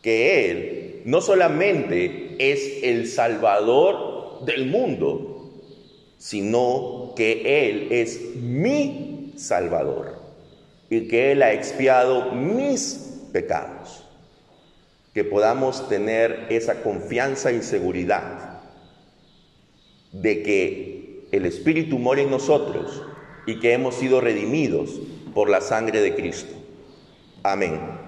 Que 0.01 0.49
Él 0.49 1.01
no 1.05 1.21
solamente 1.21 2.35
es 2.39 2.83
el 2.83 3.07
Salvador 3.07 4.45
del 4.45 4.67
mundo, 4.67 5.49
sino 6.17 7.13
que 7.15 7.67
Él 7.67 7.87
es 7.91 8.35
mi 8.35 9.33
Salvador 9.35 10.19
y 10.89 11.07
que 11.07 11.31
Él 11.31 11.41
ha 11.41 11.53
expiado 11.53 12.31
mis 12.31 13.27
pecados. 13.31 14.00
Que 15.13 15.23
podamos 15.23 15.89
tener 15.89 16.47
esa 16.49 16.83
confianza 16.83 17.51
y 17.51 17.61
seguridad 17.61 18.61
de 20.11 20.43
que 20.43 21.27
el 21.31 21.45
Espíritu 21.45 21.99
mora 21.99 22.21
en 22.21 22.29
nosotros 22.29 23.03
y 23.45 23.59
que 23.59 23.73
hemos 23.73 23.95
sido 23.95 24.21
redimidos 24.21 24.99
por 25.33 25.49
la 25.49 25.61
sangre 25.61 26.01
de 26.01 26.15
Cristo. 26.15 26.53
Amén. 27.43 28.00